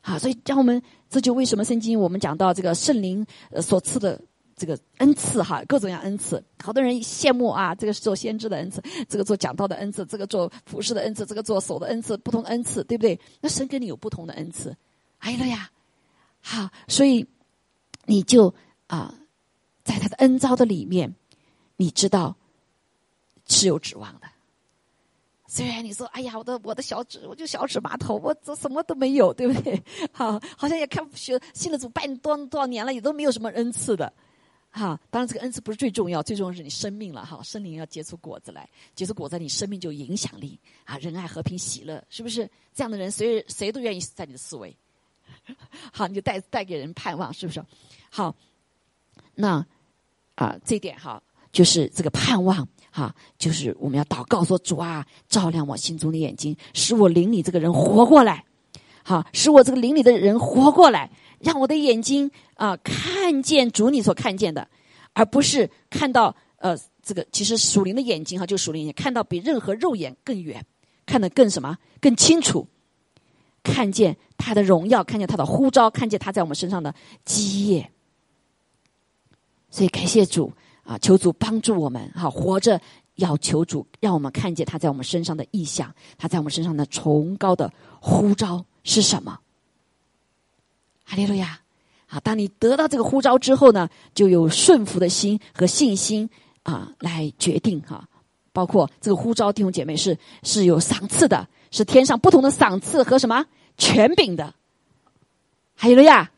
[0.01, 3.25] 好，所以让我们这就为什么圣经我们讲到这个圣灵
[3.59, 4.21] 所赐的。
[4.61, 7.73] 这个恩赐哈，各种各样恩赐，好多人羡慕啊。
[7.73, 13.19] 这个是做先知的恩赐，这个做讲道的恩赐，这个做服饰的恩赐，这个做手的恩赐，不同的恩赐，对不对？
[13.39, 14.77] 那神给你有不同的恩赐，
[15.17, 15.71] 哎了呀，
[16.41, 17.25] 好，所以
[18.05, 18.53] 你就
[18.85, 19.15] 啊，
[19.83, 21.15] 在他的恩招的里面，
[21.77, 22.35] 你知道
[23.47, 24.27] 是有指望的。
[25.47, 29.81] 虽然你说，哎呀，我的我的小指，我就小指麻头，我这什么都没有，对不对？
[30.11, 34.13] 好，好像也看学信了主拜多多少年了，也都没有什么恩赐的。
[34.73, 44.73] 哈，当然这个恩赐不是最重要，最重要是你生命了哈，生灵要结出果子来，结出果子，你生命就有影响力啊，仁爱、和平、喜乐，是不是这样的人，谁谁都愿意在你的思维，
[45.91, 47.61] 好，你就带带给人盼望，是不是？
[48.09, 48.33] 好，
[49.35, 49.65] 那
[50.35, 58.45] 啊，这点哈，就是这个盼望哈，就是我们要祷告说主啊，照亮我心中的眼睛，使我灵里这个人活过来，
[59.03, 61.11] 好，使我这个灵里的人活过来。
[61.41, 64.67] 让我的眼睛啊看见主你所看见的，
[65.13, 70.63] 而不是看到呃这个其实属灵的眼睛哈，就属灵眼看到比任何肉眼更远，
[71.05, 72.67] 看得更什么更清楚，
[73.63, 76.93] 看见他的荣耀，看见他的呼召，看见他在我们身上的
[77.25, 77.91] 基业。
[79.69, 80.51] 所以感谢主
[80.83, 82.79] 啊，求主帮助我们哈，活着
[83.15, 89.39] 要求主让我们看见他在我们身上的意象，他在我们身上的崇高的呼召是什么。
[91.11, 91.59] 哈利路亚！
[92.07, 96.29] 啊，当你得到这个呼召之后呢，就有顺服的心和信心
[96.63, 98.07] 啊，来决定哈。
[98.53, 103.45] 包括这个呼召弟兄姐妹是是有赏赐的，是天上不同的赏赐和什么
[103.77, 104.55] 权柄的。
[105.75, 106.31] 还有了呀，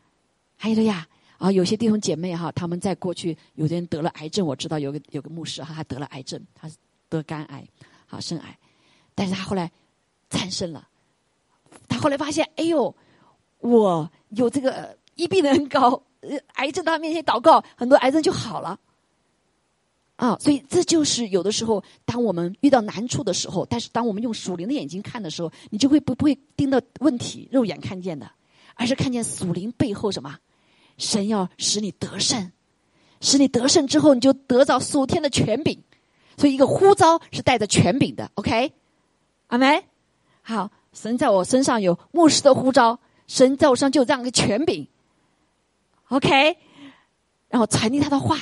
[0.56, 1.06] 还有了呀！
[1.38, 6.68] 啊，有些弟兄姐妹哈，他们在过去有的人得了癌症，我知道有个有个牧师哈，他得了癌症，他
[7.08, 7.64] 得肝癌，
[8.06, 8.58] 好肾癌，
[9.14, 9.70] 但是他后来
[10.28, 10.88] 战胜了。
[11.86, 12.92] 他后来发现，哎呦，
[13.60, 14.10] 我。
[14.36, 16.02] 有这个一病的恩高，
[16.54, 18.78] 癌症到他面前祷告，很多癌症就好了。
[20.16, 28.30] 啊，所以这就是有的时候，当我们遇到难处的时候，但是当我们用属灵的眼睛看的时候，你就会不不会盯到问题肉眼看见的，
[28.74, 30.36] 而是看见属灵背后什么？
[30.98, 32.52] 神要使你得胜，
[33.20, 35.82] 使你得胜之后，你就得到属天的权柄。
[36.36, 38.72] 所以一个呼召是带着权柄的，OK？
[39.48, 39.82] 阿门。
[40.42, 43.00] 好，神在我身上有牧师的呼召。
[43.26, 44.86] 神在我身上就有这样一个权柄
[46.08, 46.56] ，OK，
[47.48, 48.38] 然后传递他的话，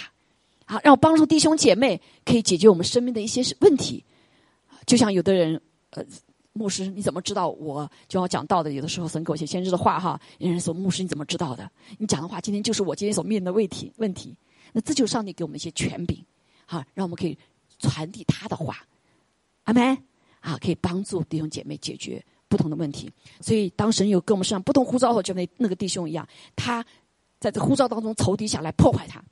[0.67, 4.05] 好，让我帮助弟兄姐妹可以解决我们生命的一些问题。
[4.87, 5.61] 就像有的人，
[5.91, 6.05] 呃，
[6.53, 8.73] 牧师，你怎么知道我就要讲道的？
[8.73, 11.71] 有的时候神给我一些先知的话哈，有人说牧师你怎么知道的？
[11.99, 14.37] 你讲的话今天就是我今天所面临的问题问题。
[14.73, 16.25] 那这就是上帝给我们一些权柄，
[16.67, 17.39] 好，让我们可以
[17.79, 18.85] 传递他的话，
[19.65, 19.97] 阿门
[20.41, 23.11] 啊，可以帮助弟兄姐妹解决不同的问题。
[23.41, 26.85] 所以当神有跟我们身上不同呼召后，就那那个弟兄一样，他
[27.41, 29.25] 在这呼召当中仇敌下来破坏他，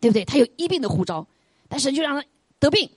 [0.00, 0.24] 对不对？
[0.24, 1.26] 他有医病的呼召，
[1.68, 2.24] 但神就让他
[2.60, 2.88] 得病。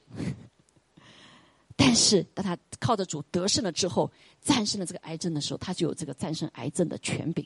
[1.76, 4.12] 但是当他靠着主得胜了之后，
[4.44, 7.44] 战胜了这个癌症的时候，他就有这个战胜癌症的权柄。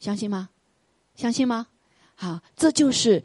[0.00, 0.48] 相信吗？
[1.14, 1.68] 相信吗？
[2.16, 3.22] 好，这就是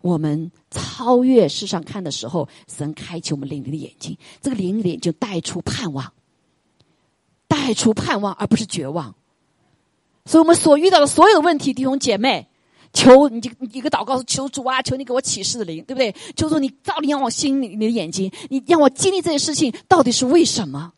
[0.00, 4.16] 我们超越世上看的时候，神开启我们灵里的眼睛。
[4.40, 6.12] 这个灵里就带出盼望，
[7.46, 9.14] 带出盼望，而不是绝望。
[10.24, 12.48] 所以我们所遇到的所有问题，弟兄姐妹，
[12.92, 13.40] 求你
[13.72, 16.14] 一个祷告，求主啊，求你给我启示的灵，对不对？
[16.36, 20.92] 求主你照亮我心里你的眼睛，你让我经历这些事情到底是为什么？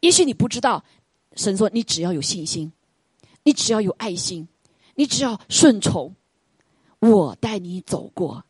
[0.00, 0.84] 也许你不知道，
[1.34, 2.72] 神说你只要有信心，
[3.42, 4.48] 你只要有爱心。
[4.94, 6.12] 你只要顺从，
[7.00, 8.44] 我带你走过，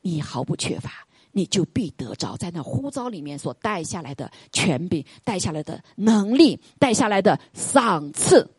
[0.00, 8.50] 你毫不缺乏，你就必得着在那呼召里面所带下来的权柄、带下来的能力、带下来的赏赐。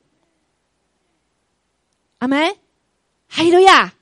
[2.19, 2.55] 阿门，
[3.27, 3.93] 哈利路亚！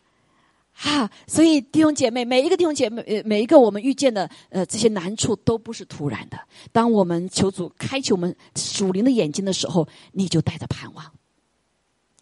[0.76, 6.40] 哈，所以弟兄姐妹，每一个弟兄姐妹，呃，每一个我们遇见的呃这些难处都不是突然的。
[6.72, 11.06] 当我们求主开启我们属灵的眼睛的时候，你就带着盼望。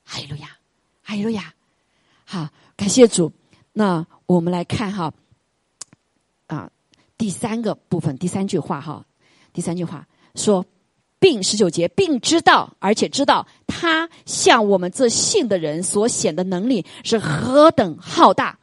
[0.04, 0.58] 哈利路亚！
[1.02, 1.54] 哈利路亚，
[2.26, 2.50] 好，
[2.82, 3.32] 感谢主。
[3.74, 5.14] 那我们来看哈，
[6.48, 6.68] 啊，
[7.16, 9.06] 第三个部分，第三句话哈，
[9.54, 10.66] 第三句话说，
[11.20, 18.58] 并十九节，并知道，而且知道他向我们这信的人所显的能力是何等浩大，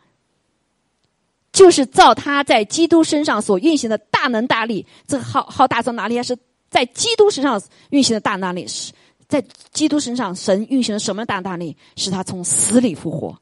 [1.53, 4.85] 就是照他在基督身上所运行的大能大力。
[5.07, 6.25] 这浩浩大在哪里啊？
[6.25, 6.37] 是
[6.69, 8.93] 在基督身上运行的大能力是。
[9.29, 11.77] 在基督身上，神运行了什么大大力？
[11.95, 13.39] 使他从死里复活，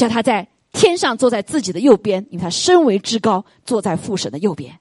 [0.00, 4.74] 叫他在天上坐在自己的右边，因为他身为至高，坐在父神的右边，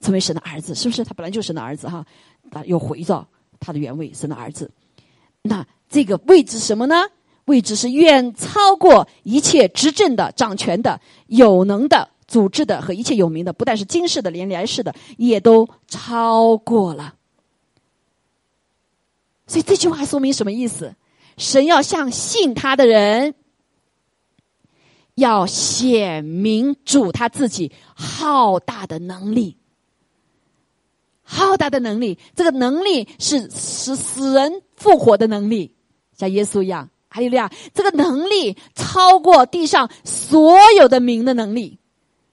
[0.00, 1.02] 成为神的儿子，是不是？
[1.02, 2.06] 他本来就是神的儿子哈，
[2.52, 3.26] 啊，又回到
[3.58, 4.70] 他的原位，神的儿子。
[5.42, 6.94] 那这个位置什么呢？
[7.46, 17.14] 位置是远超过一切执政的、掌权的、有能的、组织的和一切有名的，不但是今世的，连来世的也都超过了。
[19.48, 20.94] 所以这句话说明什么意思？
[21.38, 23.34] 神要向信他的人，
[25.20, 29.56] 要显明主他自己浩大的能力，
[31.22, 32.18] 浩大的能力。
[32.34, 35.72] 这个能力是使死人复活的能力，
[36.16, 36.90] 像耶稣一样。
[37.12, 41.78] 还有俩，这个能力超过地上所有的名的能力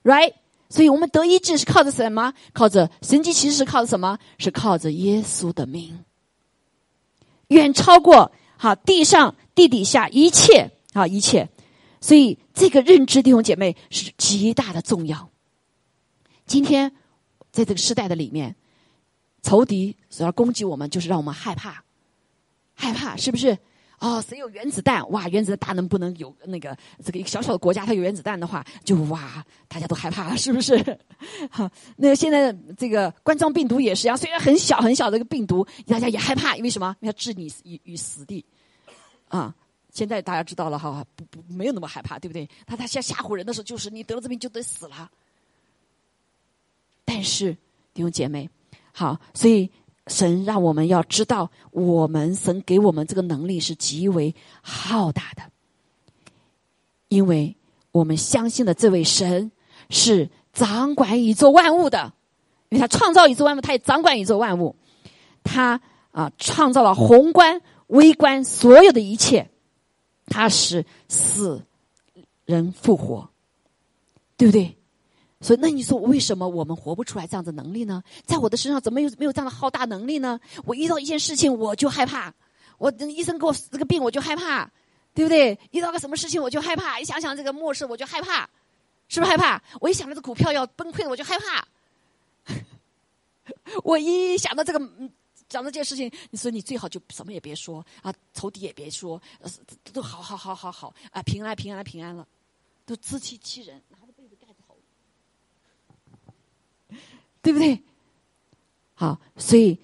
[0.04, 0.34] ，right？
[0.68, 2.32] 所以我们得医治是靠着什么？
[2.52, 4.18] 靠着神迹奇事，靠着什么？
[4.38, 6.04] 是靠着耶稣的名。
[7.48, 11.48] 远超过好地上地底下一切啊一切，
[12.00, 15.30] 所以这个认知弟兄姐妹是极大的重要。
[16.46, 16.90] 今天
[17.50, 18.54] 在这个时代的里面，
[19.42, 21.82] 仇敌所要攻击我们，就是让我们害怕，
[22.74, 23.58] 害怕是不是？
[24.00, 25.10] 哦，谁有原子弹？
[25.10, 30.76] 哇，原子弹大能不能有那个这个一个小小的国家，它有原子弹的话，就哇，大家都害怕，是不是？
[31.50, 31.68] 好，
[31.98, 36.94] 那现在这个冠状病毒也是一样，虽然很小很小的一个病毒，大家也害怕，因为什么？
[37.00, 38.44] 要置你于于死地
[39.26, 39.52] 啊！
[39.98, 42.48] 现在大家知道了哈，不不没有那么害怕，对不对？
[42.66, 45.10] 他他吓吓唬人的时候，就是你得了这病就得死了。
[47.04, 47.52] 但是
[47.92, 48.48] 弟兄姐妹，
[48.92, 49.68] 好，所以。
[50.10, 55.42] 神让我们要知道，我们神给我们这个能力是极为浩大的，
[57.08, 57.54] 因为
[57.92, 59.52] 我们相信的这位神
[59.90, 62.14] 是掌管宇宙万物的，
[62.70, 64.76] 因为他创造宇宙万物，他也掌管宇宙万物，
[65.44, 65.78] 他
[66.10, 69.50] 啊创造了宏观、微观所有的一切，
[70.28, 71.64] 他使死
[72.44, 73.28] 人复活，
[74.36, 74.76] 对不对？
[75.40, 78.02] 所以，那你说为什么我们活不出来这样的能力呢？
[78.26, 80.40] 在我的身上怎么有没有这样的浩大能力呢？
[80.64, 82.34] 我遇到一件事情我就害怕，
[82.76, 84.68] 我医生给我这个病我就害怕，
[85.14, 85.56] 对不对？
[85.70, 88.50] 遇到个什么事情我就害怕，一想想这个末世我就害怕，
[89.08, 89.62] 是不是害怕？
[89.80, 92.54] 我一想到这股票要崩溃了我就害怕，
[93.84, 94.90] 我一想到这个
[95.48, 99.20] 讲这件事情，你说你最好就什么也别说啊，仇敌也别说，
[99.92, 102.26] 都好好好好好啊，平安平安平安了，
[102.84, 103.80] 都自欺欺人。
[103.88, 104.76] 拿着被子盖头
[107.40, 107.82] 对不对？
[108.94, 109.78] 好，所以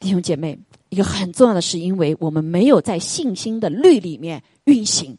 [0.00, 0.58] 弟兄姐妹，
[0.88, 5.16] 一个很重要的是，因为我们没有在信心的律里面运行，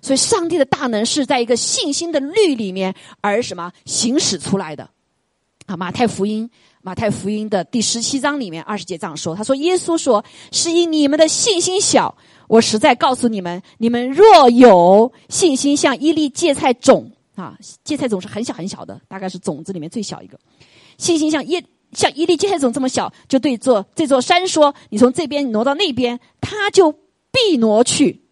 [0.00, 4.90] 所以上帝的大能是在一个信心的律里面而什么行使出来的。
[5.68, 6.48] 啊，马太福音，
[6.80, 12.16] 马太福音的第十七章里面二十节这样说：“他说，耶稣说，是因你们的信心小。
[12.46, 17.54] 我实在告诉你们，你们若有信心，像一粒芥菜种啊，
[17.84, 20.40] 芥菜种是很小很小的，大概是种子里面最小一个。
[20.96, 21.62] 信心像一
[21.92, 26.92] 像一粒芥菜种这么小，就对座这座山说：你从这边挪到那边，它就
[27.30, 28.22] 必挪去。”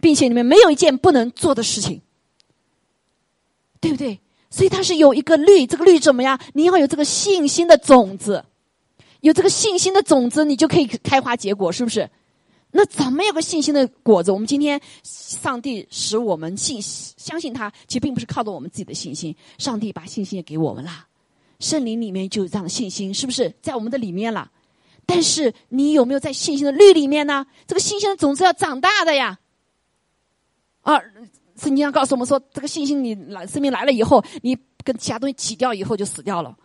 [0.00, 2.00] 并且你们没有一件不能做的事情，
[3.80, 4.20] 对不对？
[4.50, 6.38] 所以它是有一个律，这个律怎么样？
[6.54, 8.44] 你要有这个信心的种子，
[9.20, 12.10] 有这个信心的种子，你就可以开花结果，是不是？
[12.72, 14.30] 那怎么有个信心的果子？
[14.30, 21.06] 我们今天上帝使我们信相信他，其实并不是靠着我们自己的信心，上帝把信心也给我们了，
[21.58, 24.50] 圣灵里面就有这样的信心，是不是在我们的里面了？
[25.06, 27.44] 但是你有没有在信心的律里面呢？
[27.66, 29.40] 这个信心的种子要长大的呀。
[30.82, 31.00] 啊，
[31.60, 36.56] 圣经上告诉我们说，这个信心你来生命来了以后，你跟其他东西挤掉以后就死掉了，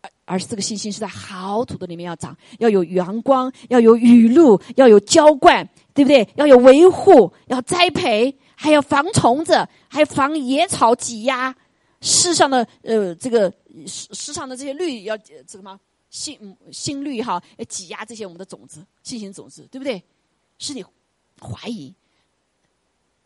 [0.00, 6.26] 而而是这个信心是在好土的里面要长，要有阳光，要有雨露，要有浇灌，对不对？
[6.36, 11.54] 要有维护，要栽培，还要防虫子，还要防野草挤压。
[12.00, 13.52] 世上的呃，这个
[13.86, 15.78] 世世上的这些绿要这个吗？
[16.08, 20.02] 心心率哈，要挤压这些我们的种子，信心种子，对不对？
[20.58, 20.82] 是你
[21.40, 21.94] 怀疑。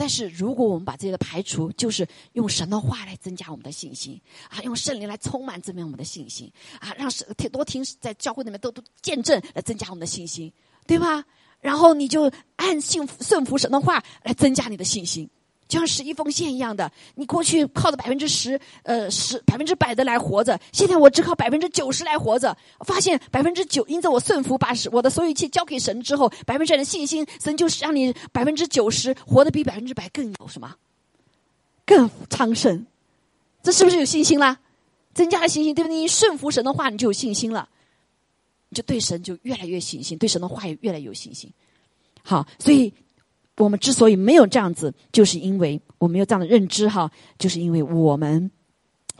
[0.02, 10.52] 但是，如果我们把这些的排除，就是用神的话来增加我们的信心啊，用圣灵来充满这边我们的信心啊，让神多听在教会里面多多见证来增加我们的信心，
[10.88, 11.24] 对吧？
[11.60, 15.30] 然后你就按信顺服神的话来增加你的信心。
[15.72, 22.54] 就像十一奉献一样的，你过去靠着百分之十，呃，十百分之百的来活着，现在我只靠百分之九十来活着。
[22.80, 30.76] 发现百分之九，因着我顺服，把我的所有一切交给神之后，百分之百的信心，神就是让你百分之九十活得比百分之百更有什么，
[31.86, 32.84] 更昌盛。
[33.62, 34.58] 这是不是有信心啦？
[35.14, 35.96] 增加了信心，对不对？
[35.96, 37.66] 你顺服神的话，你就有信心了，
[38.68, 41.50] 你就对神就越来越信心，对神的话也越来越有信心。
[42.22, 42.92] 好，所以。
[43.58, 48.50] 我们之所以没有这样子，就是因为我们有这样的认知哈，就是因为我们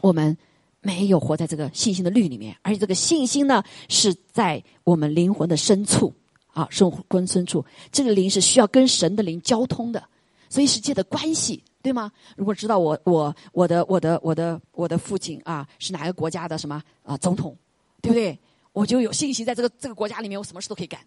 [0.01, 0.35] 我们
[0.81, 6.13] 没有活在这个信心的律里面，而且这个信心呢是在我们灵魂的深处
[6.47, 10.03] 啊，生魂深处，这个灵是需要跟神的灵交通的，
[10.49, 12.11] 所以是借的关系，对吗？
[12.35, 17.55] 如果知道我我我的我的我的我的父亲啊是哪个国家的什么啊总统，
[18.01, 18.37] 对不对？
[18.73, 20.99] 我就有信心在这个这个国家里面，我什么事都可以干。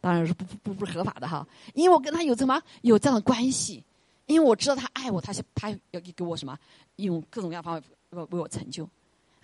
[0.00, 3.82] 当然是不不不不合法的哈，因为我跟他有什么有这样的关系，
[4.26, 6.58] 因为我知道他爱我，他是他要给我什么，
[6.96, 8.88] 用各种各样方法为我成就。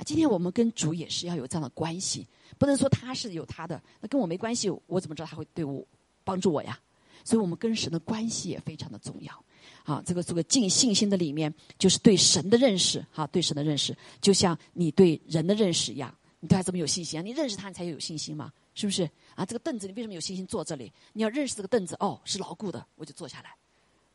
[0.04, 2.26] 今天我们跟主也是要有这样的关系，
[2.56, 5.84] 不能说他是有他的，那跟我没关系，我怎么知道他会对我
[6.22, 6.78] 帮助我呀？
[7.24, 9.44] 所以我们跟神的关系也非常的重要。
[9.82, 17.22] 啊，这个这个尽信心的里面，就是对神的认识，哈，对神的认识，就像你对人的认识一样，你对他怎么有信心啊？
[17.22, 19.08] 你认识他，你才有信心嘛，是不是？
[19.38, 20.92] 啊，这个凳子你为什么有信心坐这里？
[21.12, 23.54] 你要认识这个凳子哦，是牢固的，我就坐下来，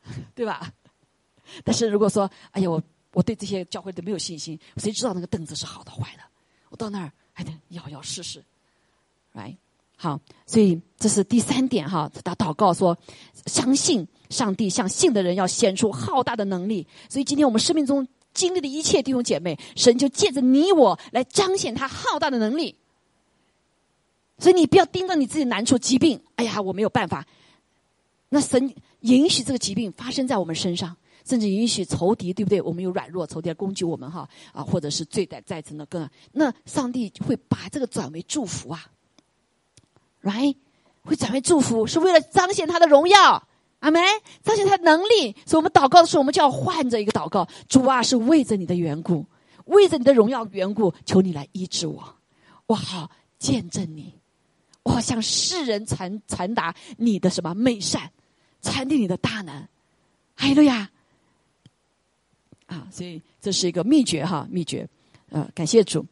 [0.36, 0.70] 对吧？
[1.64, 2.82] 但是如果说，哎呀，我
[3.14, 6.22] 我对这些教会都没有信心，谁知道那个凳子是好的坏的？
[6.68, 8.44] 我到那儿还得要要试试
[9.32, 9.56] ，right？
[9.96, 12.10] 好，所以这是第三点哈。
[12.22, 12.94] 他祷告说，
[13.46, 16.86] 相信上帝，向信的人要显出浩大的能力。
[17.08, 22.76] 所以今天我们生命中经历的一切弟兄姐妹，神就借着你我来彰显他浩大的能力。
[24.38, 26.20] 所以你不要盯着你自己难处、疾病。
[26.36, 27.26] 哎呀，我没有办法。
[28.28, 32.60] 那神允许这个疾病发生在我们身上，甚至允许仇敌，对不对？
[32.60, 36.08] 我们有软弱，仇敌来攻击我们，哈啊，或者是罪在在层的更。
[36.32, 38.84] 那上帝会把这个转为祝福啊
[40.22, 40.56] ，right？
[41.04, 43.46] 会转为祝福，是为了彰显他的荣耀。
[43.80, 44.02] 阿门！
[44.42, 45.36] 彰显他的能力。
[45.44, 49.26] 所以我们祷告的时候，我们就要换着一个祷告：主啊，是为着你的缘故，
[49.66, 52.02] 为着你的荣耀缘故，求你来医治我，
[52.66, 54.14] 我好见证你。
[54.84, 58.10] 我向世人传传达你的什么美善，
[58.62, 59.66] 传递你的大能，
[60.34, 60.88] 还有呀，
[62.66, 64.86] 啊，所以这是一个秘诀哈，秘诀，
[65.30, 66.04] 呃，感谢主，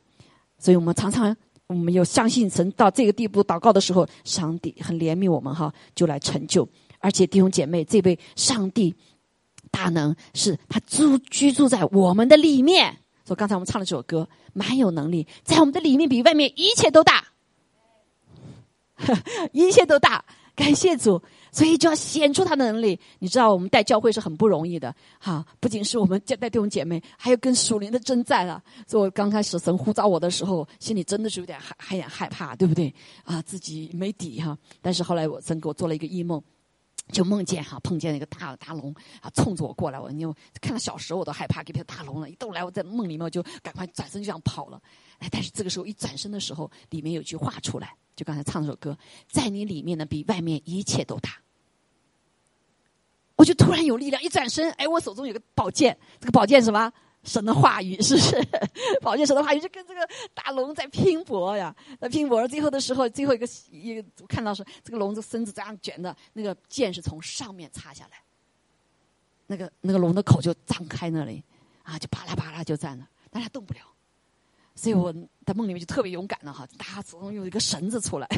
[0.58, 6.66] 所以我们常常我们有相信神到这个地步祷告的时候，上帝很怜悯我们哈，就来成就，
[6.98, 8.94] 而且弟兄姐妹，这位上帝
[9.70, 17.31] 大能是他住居住在我们的里面，所以刚才我们唱了这首歌，蛮有能力，在我们的里面比外面一切都大。
[19.52, 20.24] 一切都大，
[20.54, 22.98] 感谢主，所以就要显出他的能力。
[23.18, 28.62] 你知道，我们带教会是很不容易的，哈，不仅是我们带弟兄姐妹，还有跟属灵的征战了。
[28.86, 32.94] 所以我刚开始神呼召我的时候，心里真的是有点害，还点害怕，对不对？
[33.24, 34.56] 啊，自己没底哈。
[34.80, 36.42] 但是后来我神给我做了一个异梦，
[37.10, 44.80] 就梦见哈碰见一个大大龙啊，冲着我过来，我因为看到小时候我都害怕，给这大龙了，一动来我在梦里面我就赶快转身就想跑了。
[45.22, 48.98] 哎，但是这个时候一转身的时候，里面有句话出来，就刚才唱那首歌，
[49.28, 51.30] 在你里面呢，比外面一切都大。
[53.36, 56.92] 我就突然有力量，一转身，哎，我手中有个宝剑，这个宝剑什么？
[57.22, 58.48] 神的话语是不是？
[59.00, 60.00] 宝剑神的话语就跟这个
[60.34, 62.48] 大龙在拼搏呀，在拼搏。
[62.48, 68.20] 最后的时候，最后一个一个我看到是这个龙的身子这样卷的，那个剑是从上面插下来，
[69.46, 71.40] 那个那个龙的口就张开那里，
[71.84, 73.80] 啊，就啪啦啪啦就站了，但它动不了。
[74.74, 75.12] 所以我
[75.44, 78.28] 在梦里面就特别勇敢了哈，大家总用一个绳子出来，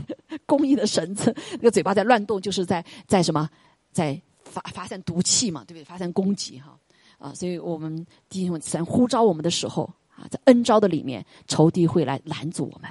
[0.46, 3.48] 公益的绳子，那个嘴巴在乱动，就是在在什么，
[3.92, 5.84] 在发发散毒气嘛，对不对？
[5.84, 6.76] 发散攻击哈。
[7.18, 12.90] 啊，所以我们弟兄们神呼召我们的时候啊，在恩召的里面，仇敌会来拦阻我们，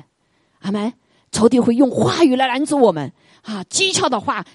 [0.60, 0.92] 阿门。
[1.32, 4.46] 仇敌会用话语来拦阻我们啊，讥诮的话、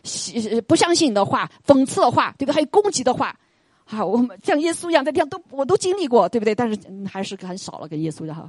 [0.69, 2.55] 不相信的话、讽刺的话，对不对？
[2.55, 3.37] 还有攻击的话，
[3.85, 6.55] 啊，我们像耶稣一样在地上都我都经历过，对不对？
[6.55, 8.49] 但是还是很少了，跟耶稣的哈。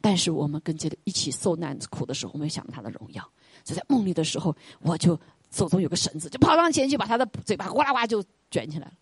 [0.00, 3.28] 但是我们跟这个一起受难苦的时候，我们想到他的荣耀。
[3.64, 5.18] 就在梦里的时候，我就
[5.50, 8.92] 手中有个绳子，就跑上前去，把他的嘴巴哗啦哗就卷起来了。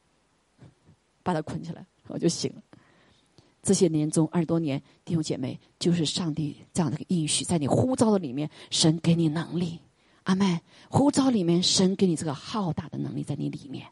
[1.22, 2.62] 把他捆起来，我就醒了。
[3.62, 9.80] 这些年中二十多年，弟兄姐妹，就是上帝这样的一个应许，在你呼召的里面，神给你能力。
[10.22, 13.84] 阿妹，呼召里面，神给你这个浩大的能力，在你里面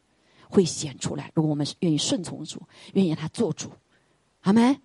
[0.49, 1.29] 会显出来。
[1.35, 2.61] 如果我们愿意顺从主，
[2.93, 3.69] 愿意让他做主，
[4.41, 4.79] 阿妹，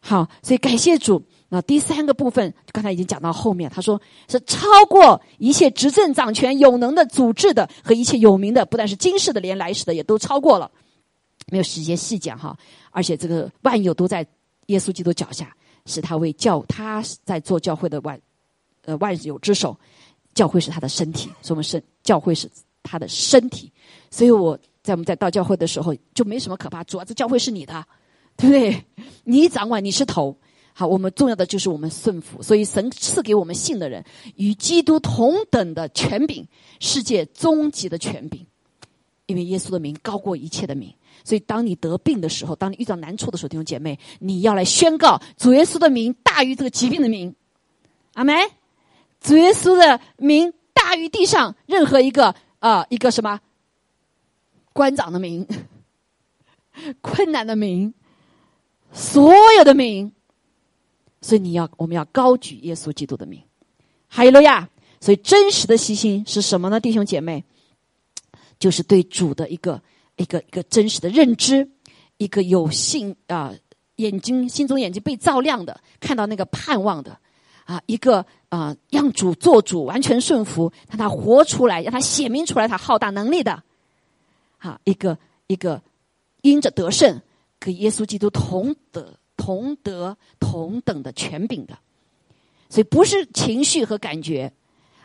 [0.00, 1.20] 好，所以感谢主。
[1.48, 10.70] 那第三个部分，刚才已经讲到后面，他说是超过一切执政掌权有能的组织的和一切有名的，不但是今世的，连来世的也都超过了。
[11.48, 12.56] 没有时间细讲哈，
[12.90, 14.26] 而且这个万有都在
[14.66, 18.20] 耶稣基督脚下，是他为教他在做教会的万
[18.84, 19.78] 呃万有之首，
[20.34, 22.50] 教会是他的身体，所以我们是教会是
[22.82, 23.72] 他的身体，
[24.10, 27.86] 所以我在我们在到教会的时候就没什么可怕，主要这教会是你的，
[28.36, 28.84] 对不对？
[29.22, 30.36] 你掌管，你是头，
[30.78, 34.04] 好，我们重要的就是我们顺服，所以神赐给我们信的人
[34.34, 36.46] 与基督同等的权柄，
[36.80, 38.44] 世界终极的权柄，
[39.24, 40.92] 因为耶稣的名高过一切的名。
[41.24, 47.34] 所以，当你得病的时候，当你遇到难处的时候，弟兄姐妹，你要来宣告主耶稣的名大于这个疾病的名，
[48.12, 48.36] 阿门。
[49.22, 53.40] 主耶稣的名大于地上任何一个啊一个什么
[54.74, 55.48] 官长的名、
[57.00, 57.94] 困难的名、
[58.92, 60.12] 所有的名。
[61.26, 63.42] 所以你要我们要高举耶稣基督的名，
[64.08, 64.68] 哈利路亚。
[65.00, 67.44] 所以真实的信心是什么呢，弟兄姐妹？
[68.58, 69.82] 就是对主的一个。
[70.18, 71.68] 一个一个真实的认知，
[72.16, 73.52] 一个有信啊
[73.96, 77.18] 眼睛心中眼睛被照亮的，看到那个盼望的
[77.66, 83.62] 啊，一个啊让主做主完全顺服，让他活出来，让他显明出来他浩大能力的，
[84.56, 85.18] 啊一个
[85.48, 85.82] 一个
[86.40, 87.20] 因着得胜，
[87.58, 91.78] 跟耶稣基督同得同得同等的权柄的，
[92.68, 94.52] 所以不是情绪和感觉，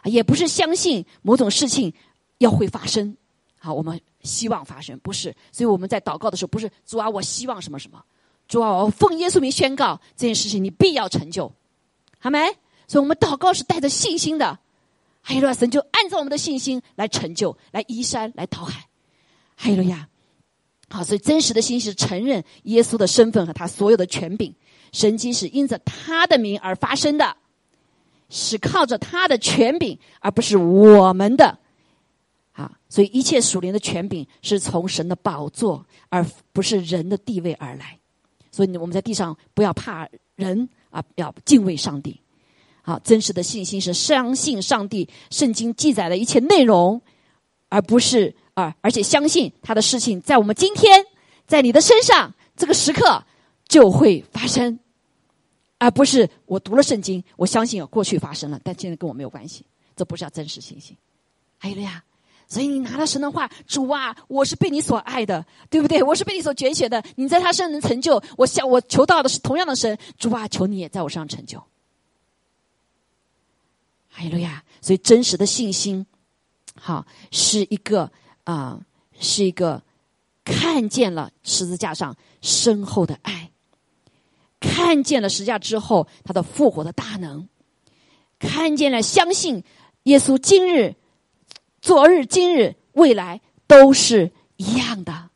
[0.06, 1.94] 也不是相信某种事情
[2.38, 3.16] 要会发生。
[3.60, 4.00] 好，我们。
[4.24, 8.00] 希望发生不是，所以我们在祷告的时候不是主啊，我希望什么什么，
[8.48, 11.52] 主啊，我奉耶稣名宣告这件事情你必要成就，
[12.20, 12.38] 好没？
[12.88, 14.60] 所以我们祷告是带着信心的，
[15.22, 18.88] 还有神就按照我们的信心来成就，来移山，来讨海，
[19.56, 20.08] 还有呀，
[20.92, 24.54] 好，所以真实的信心是承认耶稣的身份和他所有的权柄，
[24.92, 27.38] 神迹是因着他的名而发生的，
[28.30, 31.58] 是靠着他的权柄，而不是我们的。
[32.52, 37.98] 啊，所以一切属灵的权柄是从神的宝座，而不是人的地位而来。
[38.52, 40.06] 所以我们在地上不要怕
[40.36, 42.20] 人啊，要敬畏上帝。
[42.82, 47.02] 好，真实的信心是相信上帝圣经记载的一切内容，
[47.70, 48.36] 而不是
[48.82, 51.06] 而且相信他的事情在我们今天
[51.48, 53.24] 在你的身上这个时刻
[53.68, 54.80] 就会发生，
[55.78, 59.66] 而不是我读了圣经，我相信过去发生了，但现在跟我没有关系。
[59.96, 60.96] 这不是叫真实信心。
[61.58, 62.04] 还有了呀。
[62.48, 66.04] 所以你拿了神的话，主啊，我是被你所爱的，对不对？
[66.04, 67.02] 我是被你所拣选的。
[67.16, 71.58] 你在他身上能成就，我想我求到的是同样的神，主啊，求你也在我身上成就。
[74.10, 74.62] 哈利路亚！
[74.82, 76.06] 所以真实的信心，
[76.76, 78.12] 好，是一个
[78.44, 78.80] 啊，
[79.20, 79.82] 是一个
[80.44, 83.52] 看见了十字架上深厚的爱，
[84.60, 87.48] 看见了十字架之后他的复活的大能，
[88.40, 89.64] 看见了相信
[90.04, 90.96] 耶稣今日。
[91.82, 95.30] 昨日、今日、未来都是一样的，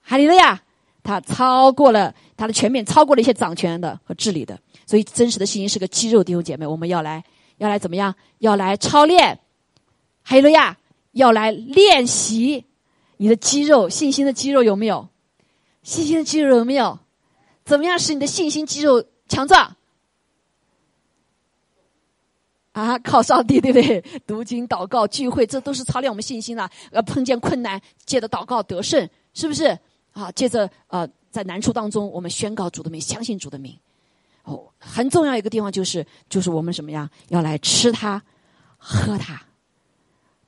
[0.00, 0.62] 哈利路亚！
[1.02, 4.56] 他超过了他的全面，超过了一些掌权的和治理的。
[4.86, 7.24] 所以，真实的信心是个肌肉弟兄姐妹，我们要来，
[7.56, 8.14] 要来怎么样？
[8.38, 9.40] 要来操练，
[10.22, 10.78] 哈利路亚！
[11.12, 12.64] 要来练习
[13.16, 15.08] 你的肌肉，信心的肌肉有没有？
[15.82, 16.98] 信心的肌肉有没有？
[17.64, 19.76] 怎么样使你的信心肌肉强壮？
[22.72, 24.00] 啊，靠上帝，对不对？
[24.26, 26.68] 读经、祷告、聚会，这都是操练我们信心的。
[26.90, 29.78] 呃，碰见困难，借着祷告得胜，是不是？
[30.12, 33.78] 啊，接着呃，在难处当中，我们宣告主的名，相信主的名。
[34.44, 37.10] 哦，很重要一个地方就是，就是我们什么呀？
[37.28, 38.22] 要来吃它，
[38.78, 39.40] 喝它，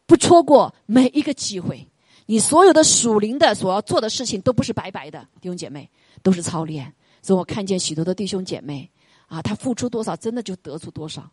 [0.06, 1.86] 不错过每一个机会。
[2.26, 5.88] 你所有的属灵的所要做的事情，都不是白白的，弟兄姐妹，
[6.22, 6.92] 都是操练。
[7.20, 8.90] 所以我看见许多的弟兄姐妹，
[9.26, 11.30] 啊，他付出多少，真的就得出多少。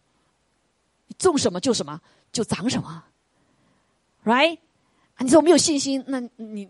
[1.18, 2.00] 种什么就什么，
[2.32, 3.04] 就长什么
[4.24, 4.58] ，right？
[5.16, 6.68] 啊你说我没有信心，那你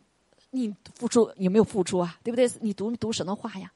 [0.49, 2.17] 你付出有没有付出啊？
[2.23, 2.49] 对不对？
[2.59, 3.71] 你读读神的话呀，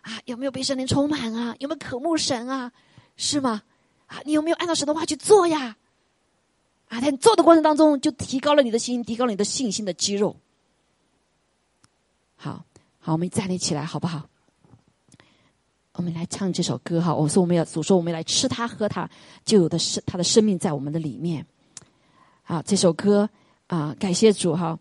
[0.00, 1.54] 啊，有没有被神灵充满啊？
[1.58, 2.72] 有没有渴慕神啊？
[3.16, 3.62] 是吗？
[4.06, 5.76] 啊，你有没有按照神的话去做呀？
[6.94, 10.36] 啊，在做的过程当中，就提高了你的心，提高了你的信心的肌肉。
[12.36, 12.64] 好
[13.00, 14.28] 好，我们站立起来，好不好？
[15.94, 17.12] 我们来唱这首歌哈！
[17.12, 19.10] 我说我们要主说我们来吃它喝它，
[19.44, 21.44] 就有的生他的生命在我们的里面。
[22.44, 23.28] 好，这首歌
[23.66, 24.78] 啊，感谢主哈，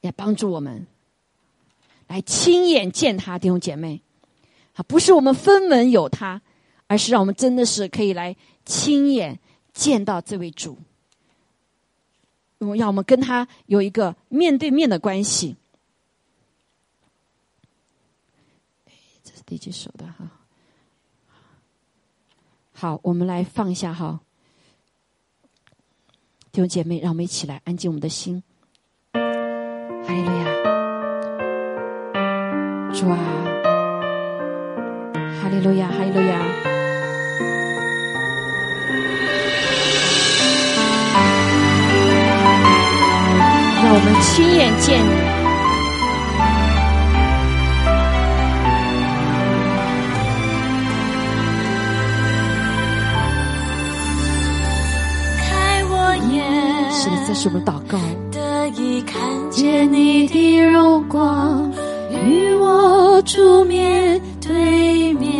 [0.00, 0.86] 也帮助我们
[2.06, 4.00] 来亲眼见他弟兄姐妹
[4.76, 6.40] 啊，不是我们分文有他，
[6.86, 8.34] 而是让我们真的是可以来
[8.64, 9.38] 亲眼
[9.74, 10.78] 见到这位主，
[12.78, 15.56] 要我们跟他有一个面对面的关系。
[19.22, 20.30] 这是第几首的哈？
[22.72, 24.20] 好，我们来放下哈，
[26.52, 28.42] 弟兄姐妹，让我们一起来安静我们的心。
[29.12, 29.20] 哈
[30.12, 30.44] 利路亚，
[32.92, 33.16] 主啊，
[35.40, 36.73] 哈利路亚，哈利路亚，
[43.96, 45.34] 我们亲眼见你。
[57.26, 57.98] 这是我们祷告。
[58.30, 61.72] 得以看见你的荣光，
[62.10, 65.32] 与我主面对面，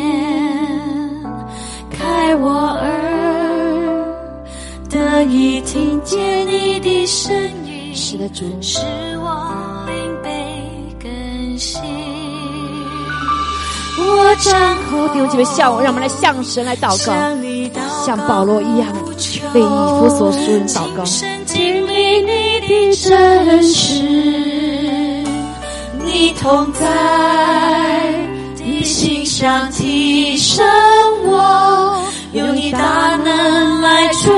[1.91, 2.91] 开我耳，
[4.91, 7.33] 得以听见你的声
[7.95, 8.79] 音，使
[9.19, 10.29] 我灵被
[11.01, 11.81] 更新。
[13.97, 17.13] 我张口，弟兄姐妹，向我，让我们来向神来祷告，
[18.05, 18.89] 像保罗一样，
[19.55, 21.05] 为以弗所书人祷告。
[21.47, 24.03] 你的真实，
[26.03, 26.83] 你同在
[28.57, 30.67] 你心上提升
[31.27, 32.03] 我，
[32.33, 34.33] 用你大能来触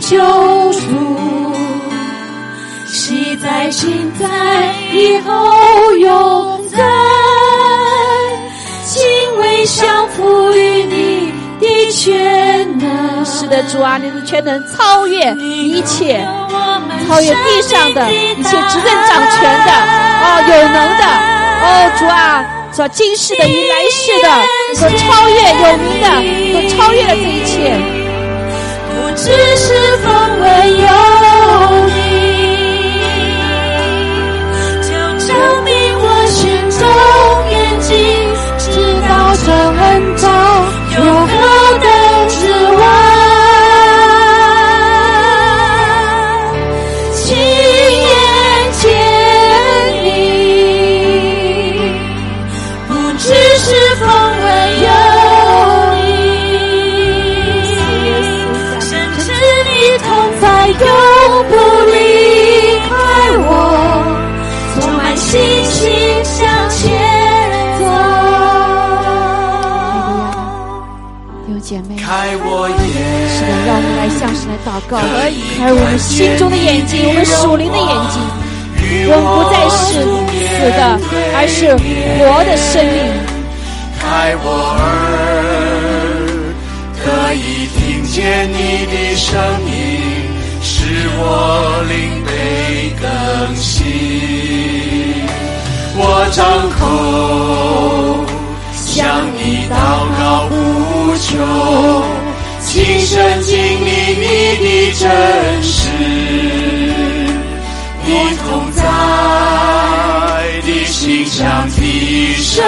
[0.00, 0.16] 救
[0.72, 0.80] 主，
[2.86, 4.26] 昔在今在
[4.92, 6.78] 以后永在，
[8.84, 9.02] 敬
[9.38, 11.90] 畏相赋予你的。
[11.90, 16.24] 全能，是的，主啊，你的全能超越一切，
[17.08, 19.72] 超越地上的一切执政掌权的，
[20.22, 21.02] 哦，有能的，
[21.64, 21.66] 哦，
[21.98, 24.28] 主啊，主今世的与来世的，
[24.76, 26.06] 所超越有名的，
[26.52, 27.74] 所超越了这一切，
[29.20, 29.24] 只
[29.56, 29.66] 是
[29.98, 30.06] 风
[30.40, 30.46] 为
[30.78, 30.86] 有
[31.86, 31.90] 你，
[34.80, 34.88] 就
[35.26, 35.28] 证
[35.64, 36.38] 明我心
[36.70, 36.80] 中
[76.18, 78.18] 心中的眼睛，我们属灵的眼睛，
[79.06, 80.98] 我们不再是死的，
[81.36, 81.70] 而是
[82.18, 83.06] 活的生命。
[84.00, 84.82] 开我耳，
[86.98, 88.58] 可以听见你
[88.90, 89.30] 的声
[89.64, 89.70] 音，
[90.60, 91.22] 使我
[91.88, 91.94] 灵
[92.26, 92.28] 被
[92.98, 93.06] 更
[93.54, 93.86] 新。
[95.94, 96.42] 我张
[96.74, 96.82] 口
[98.74, 99.78] 向你祷
[100.18, 101.30] 告无求。
[102.60, 103.88] 亲身经历
[104.20, 104.26] 你
[104.60, 105.08] 的真
[105.62, 106.04] 实，是
[108.06, 108.82] 你同在
[110.62, 112.64] 的心上提升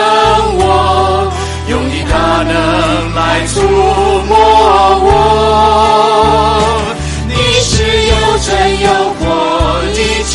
[0.59, 1.33] 我，
[1.69, 2.01] 用你。
[2.11, 2.53] 大能
[3.15, 3.61] 来触
[4.27, 4.35] 摸
[5.07, 5.09] 我。
[7.29, 7.33] 你
[7.63, 7.71] 是
[8.09, 8.49] 有真
[8.81, 9.23] 有活
[9.95, 10.35] 的救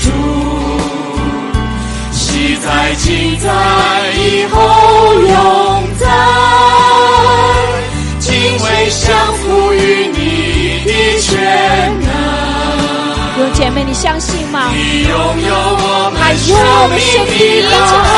[0.00, 0.02] 主，
[2.10, 3.04] 喜在今
[3.38, 3.46] 在
[4.16, 4.54] 以后
[5.20, 5.32] 有
[13.34, 14.70] 弟兄姐妹，你相信吗？
[14.72, 17.74] 你拥有我他们有我们生命的一切的
[18.06, 18.14] 爱，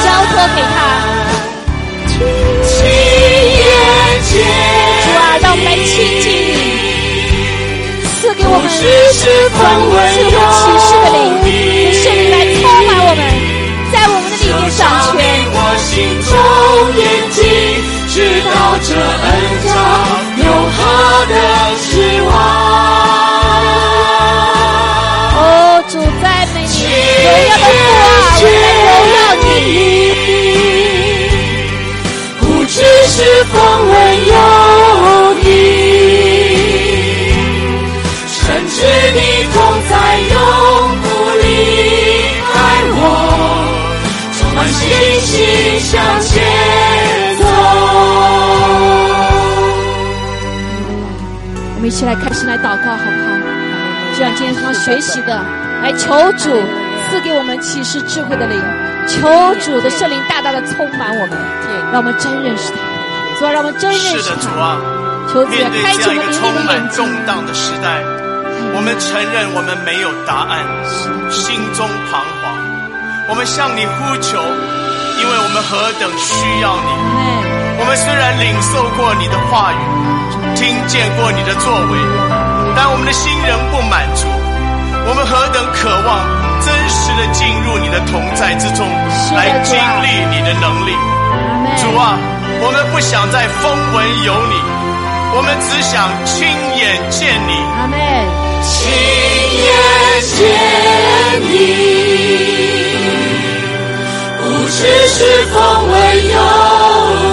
[0.00, 0.74] 交托给他。
[2.64, 2.72] 亲
[3.60, 3.68] 眼
[4.24, 4.32] 见
[5.04, 5.92] 主啊，让我们来亲
[6.22, 6.24] 近
[6.56, 6.56] 你，
[8.16, 8.80] 赐给我们知
[9.12, 9.20] 识
[9.50, 11.52] 丰风赐闻我们启示的灵，有
[11.84, 13.20] 用圣灵来充满我们，
[13.92, 15.20] 在我们的里面掌照权。
[15.20, 15.22] 明
[15.52, 16.32] 我心中
[16.96, 17.44] 眼睛，
[18.08, 19.28] 知道这恩
[19.68, 19.70] 照
[20.40, 20.80] 有何
[21.28, 21.36] 的
[21.84, 21.92] 指
[22.24, 23.09] 望。
[27.22, 28.06] 荣耀的父啊，
[28.36, 29.46] 我们来荣耀你。
[32.40, 32.76] 不知
[33.08, 33.54] 是风
[33.88, 33.92] 闻
[34.26, 34.32] 有
[35.42, 35.44] 你，
[38.26, 38.38] 深
[38.68, 38.74] 知
[39.12, 39.18] 你
[39.52, 39.56] 同
[39.88, 39.92] 在
[40.30, 40.34] 永
[41.02, 41.04] 不
[41.40, 41.44] 离
[42.52, 42.52] 开
[42.96, 43.02] 我，
[44.38, 44.80] 充满信
[45.20, 45.28] 心
[45.80, 45.90] 向
[46.22, 46.28] 前
[47.38, 47.42] 走。
[51.74, 53.28] 我们一起来开始来祷告，好不好？
[54.12, 55.28] 就像今天常学习的，
[55.82, 56.50] 来求主
[57.10, 58.54] 赐给我们启示智慧的灵，
[59.08, 59.26] 求
[59.58, 61.36] 主的圣灵大大的充满我们，
[61.90, 62.78] 让我们真认识他。
[63.36, 64.62] 主啊，让我们真认是的，主识他。
[64.62, 64.78] 啊，
[65.26, 67.02] 求主面对开启我们灵这样一个充满动。
[67.26, 67.98] 荡的时代，
[68.74, 70.62] 我们承认我们没有答案，
[71.34, 72.54] 心中彷徨。
[73.26, 74.38] 我们向你呼求，
[75.18, 76.90] 因为我们何等需要你。
[76.94, 77.26] 哎，
[77.74, 79.82] 我们虽然领受过你的话语，
[80.54, 81.98] 听见过你的作为，
[82.78, 84.30] 但我们的心仍不满足。
[85.10, 86.22] 我们何等渴望
[86.62, 88.86] 真实的进入你的同在之中，
[89.34, 90.94] 来经历你的能力。
[91.82, 92.14] 主啊，
[92.62, 94.54] 我们不想再风闻有你，
[95.34, 96.46] 我们只想亲
[96.78, 97.98] 眼见你，阿门。
[98.62, 98.86] 亲
[99.66, 99.74] 眼
[100.22, 100.38] 见
[101.42, 101.50] 你。
[104.38, 104.78] 不只
[105.10, 105.98] 是风闻
[106.30, 106.38] 有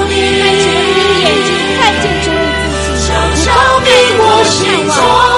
[0.09, 3.13] 开启我们的你，眼睛，看见主你自己，常
[3.45, 3.45] 照
[3.85, 3.87] 明
[4.17, 5.36] 我心中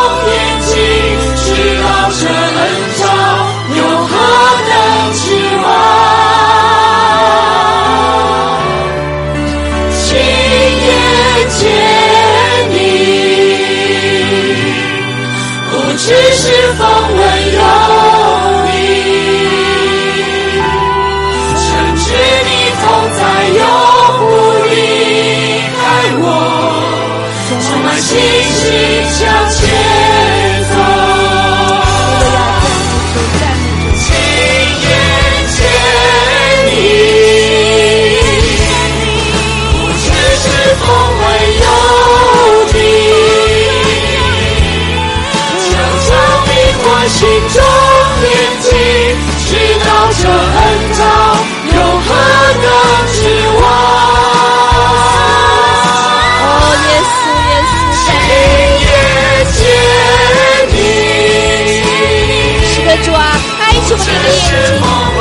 [64.02, 65.19] 这是，梦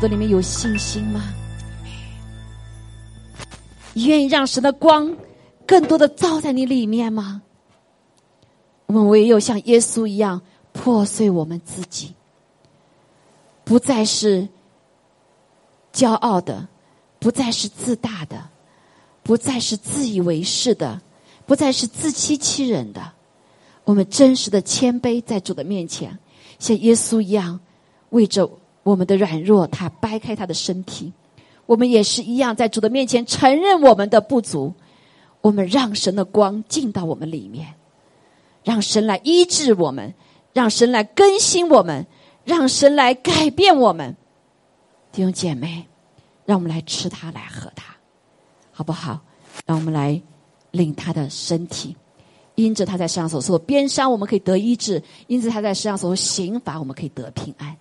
[0.00, 1.34] 这里面有信心吗？
[3.92, 5.14] 你愿意让神的光
[5.66, 7.42] 更多的照在你里面吗？
[8.86, 10.40] 我们唯有像耶稣一样
[10.72, 12.14] 破碎我们自己，
[13.62, 14.48] 不再是
[15.92, 16.66] 骄傲的，
[17.18, 18.48] 不再是自大的，
[19.22, 21.02] 不再是自以为是的，
[21.44, 23.12] 不再是自欺欺人的。
[23.84, 26.18] 我们真实的谦卑在主的面前，
[26.58, 27.60] 像耶稣一样，
[28.08, 28.50] 为着
[28.82, 31.12] 我们的软弱，他掰开他的身体。
[31.66, 34.74] 我们也是一样，在主的面前承认我们的不足，
[35.40, 37.74] 我们让神的光进到我们里面，
[38.64, 40.14] 让神来医治我们，
[40.52, 42.06] 让神来更新我们，
[42.44, 44.16] 让神来改变我们。
[45.12, 45.86] 弟兄姐妹，
[46.44, 47.94] 让我们来吃它，来喝它，
[48.72, 49.20] 好不好？
[49.64, 50.20] 让我们来
[50.72, 51.96] 领他的身体。
[52.56, 57.74] 因着他在世上所受的鞭伤，我们可以得医治；因着他在世上所受刑罚，我们可以得平安。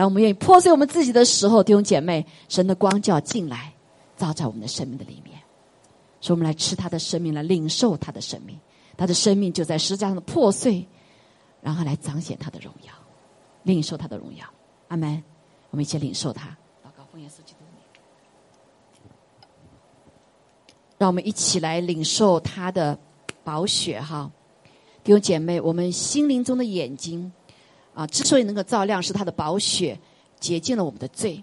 [0.00, 3.70] 当我们愿意破碎我们自己的时候，弟兄姐妹，神的光就要进来，
[4.16, 5.38] 照在我们的生命的里面。
[6.22, 8.58] 所以，我们来吃他的生命，来领受他的生命。
[8.96, 10.88] 他的生命就在十字架上的破碎，
[11.60, 12.94] 然后来彰显他的荣耀，
[13.64, 14.46] 领受他的荣耀。
[14.88, 15.22] 阿门。
[15.68, 16.48] 我们一起领受他。
[16.82, 17.82] 祷告，奉耶稣基督名。
[20.96, 22.98] 让我们一起来领受他的
[23.44, 24.30] 宝血，哈！
[25.04, 27.30] 弟兄姐妹，我们心灵中的眼睛
[28.00, 30.00] 啊，之所以能够照亮，是他的宝血
[30.38, 31.42] 洁净了我们的罪。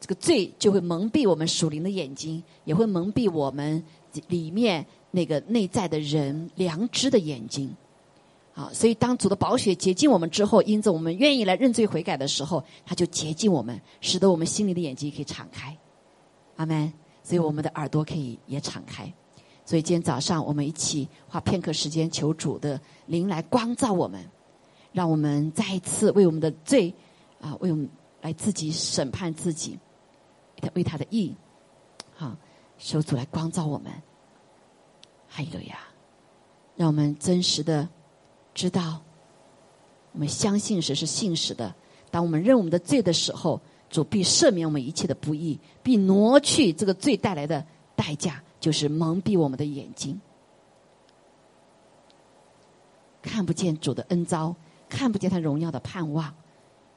[0.00, 3.84] 这个罪就会蒙蔽我们属灵的眼睛，也会蒙蔽我们
[4.28, 7.76] 里面那个内在的人良知的眼睛。
[8.54, 15.76] 啊，所以当主的宝血洁净我们之后，因着我们愿意来认罪悔改的时候，他就洁净我们，使得我们心里的眼睛可以敞开。
[16.56, 16.90] 阿门。
[17.22, 19.12] 所以我们的耳朵可以也敞开。
[19.66, 24.24] 所以今天早上我们一起花片刻时间，求主的灵来光照我们，
[24.96, 26.94] 让我们再一次为我们的罪
[27.38, 27.86] 啊，为我们
[28.22, 29.78] 来自己审判自己。
[30.72, 31.34] 为他的义，
[32.14, 32.34] 好，
[32.78, 33.92] 求主来光照我们，
[35.28, 35.80] 哈利路亚，
[36.76, 37.86] 让我们真实的
[38.54, 39.02] 知道，
[40.12, 41.74] 我们相信神是信实的。
[42.10, 43.60] 当我们认我们的罪的时候，
[43.90, 47.62] 主必赦免我们一切的不义，必挪去这个罪带来的
[47.94, 50.18] 代价，就是蒙蔽我们的眼睛，
[53.20, 54.56] 看不见主的恩招，
[54.88, 56.34] 看不见他荣耀的盼望。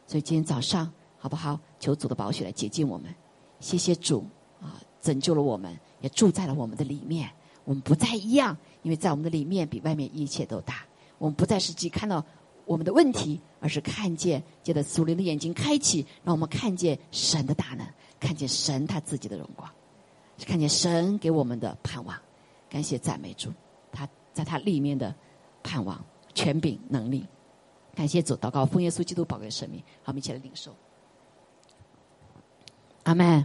[0.07, 1.59] 所以今天早上，好不好？
[1.79, 3.13] 求主的宝血来洁净我们。
[3.59, 4.25] 谢谢主
[4.61, 7.29] 啊，拯救了我们，也住在了我们的里面。
[7.65, 10.85] 我们不再一样，因为在我们的里面比外面一切都大。
[11.17, 12.25] 我们不再是只看到
[12.65, 17.85] 我们的问题，而是看见，借着属灵的眼睛开启，让我们看见神的大能，
[18.19, 19.69] 看见神他自己的荣光，
[20.45, 22.17] 看见神给我们的盼望。
[22.69, 23.51] 感谢赞美主，
[23.91, 25.13] 他在他里面的
[25.61, 26.03] 盼望、
[26.33, 27.25] 权柄、能力。
[27.99, 30.73] 感谢主，祷告奉耶稣基督宝贵生命，好，我们一起来领受。
[33.03, 33.43] 阿门。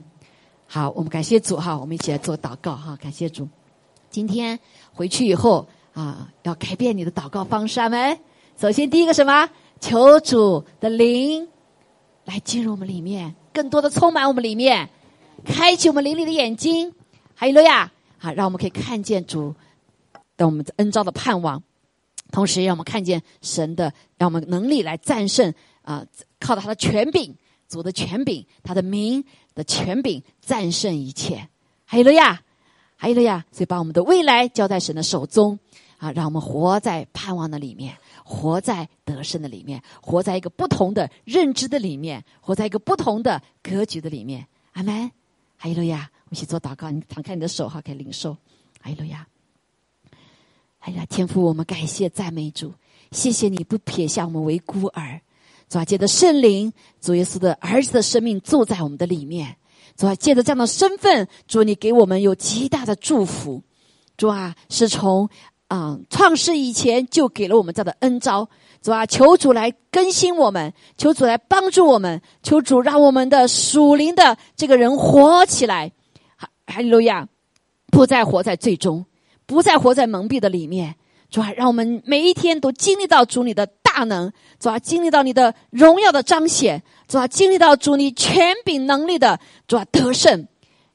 [0.69, 2.97] 好，我们感谢主哈，我们一起来做祷告哈。
[3.03, 3.49] 感谢主，
[4.11, 4.57] 今天
[4.93, 7.81] 回去以后啊，要改变你的祷告方式。
[7.81, 8.17] 阿门。
[8.57, 9.51] 首先，第一个什么？
[9.81, 11.49] 求主的灵
[12.25, 14.89] 来进入我们里面，更多的充满我们里面，
[15.45, 16.95] 开启我们灵里的眼睛。
[17.35, 19.53] 还有了呀，好，让我们可以看见主
[20.37, 21.61] 的我们的恩召的盼望，
[22.31, 25.53] 同时让我们看见神的，让我们能力来战胜
[25.83, 26.07] 啊，
[26.41, 27.35] 靠着他的权柄，
[27.69, 29.25] 主的权柄，他的名。
[29.55, 31.49] 的权柄战胜一切，
[31.85, 32.43] 还有了呀，
[32.97, 35.57] 还有了呀，所以把我们的未来交在神的手中
[35.99, 44.45] 啊，让我们活在盼望的里面，活在得胜的里面，活在一个不同的认知的里面，活在一个不同的格局的里面。
[44.73, 45.09] 阿门。
[45.57, 48.37] 还有了呀，我们一起做祷告，你敞开你的手哈，可以领受。
[48.81, 49.25] 还有了呀，
[50.85, 52.71] 哎呀，天父，我们感谢赞美主，
[53.11, 55.19] 谢谢你不撇下我们为孤儿。
[55.67, 56.71] 主啊，借着圣灵，
[57.01, 59.57] 主耶稣的儿子的生命住在我们的里面。
[59.97, 63.63] 主啊，借着这样的身份，主你给我们有极大的祝福。
[64.19, 65.31] 主啊，是从
[65.69, 68.47] 啊创世以前就给了我们这样的恩招。
[68.83, 75.93] 主啊，求主来更新我们，求主来帮助我们，求主让我们的属灵的这个人活起来。
[76.67, 77.27] 哈利路亚，
[77.87, 79.07] 不再活在最终，
[79.47, 80.95] 不再活在蒙蔽的里面。
[81.31, 83.69] 主啊，让我们每一天都经历到主你的。
[83.95, 89.39] 大能，主啊，经历到你的荣耀的彰显，主啊，经历到主你权柄能力的
[89.69, 90.49] 主啊得胜，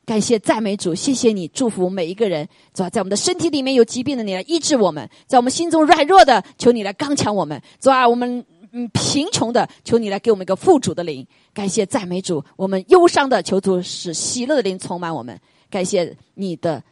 [0.06, 15.40] 感谢赞美主，谢谢你祝福每一个人，主啊，在我们的身体里面有疾病的你来医治我们，在我们心中软弱的求你来刚强我们，主啊，我们嗯贫穷的求你来给我们一个富足的灵，感谢赞美主，我们忧伤的求主使喜乐的灵充满我们，
[15.70, 16.84] 感谢你的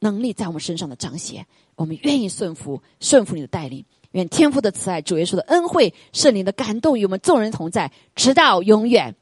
[0.00, 3.84] 能力在我们身上的彰显，我们愿意顺服顺服你的带领。
[4.12, 9.14] 愿天父的慈爱、主耶稣的恩惠、圣灵的感动与我们众人同在，直到永远。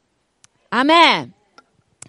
[0.69, 1.31] 阿门，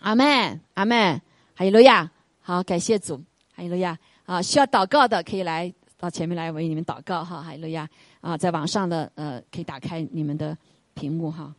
[0.00, 1.20] 阿门，阿门。
[1.56, 2.08] 哈利路亚！
[2.40, 3.16] 好，感谢主。
[3.52, 3.98] 哈利路亚！
[4.26, 7.42] 啊，需要祷告的可以来到前面来为你们祷告哈。
[7.42, 7.88] 哈利路亚！
[8.20, 10.56] 啊，在网上的呃，可以打开你们的
[10.94, 11.52] 屏幕哈。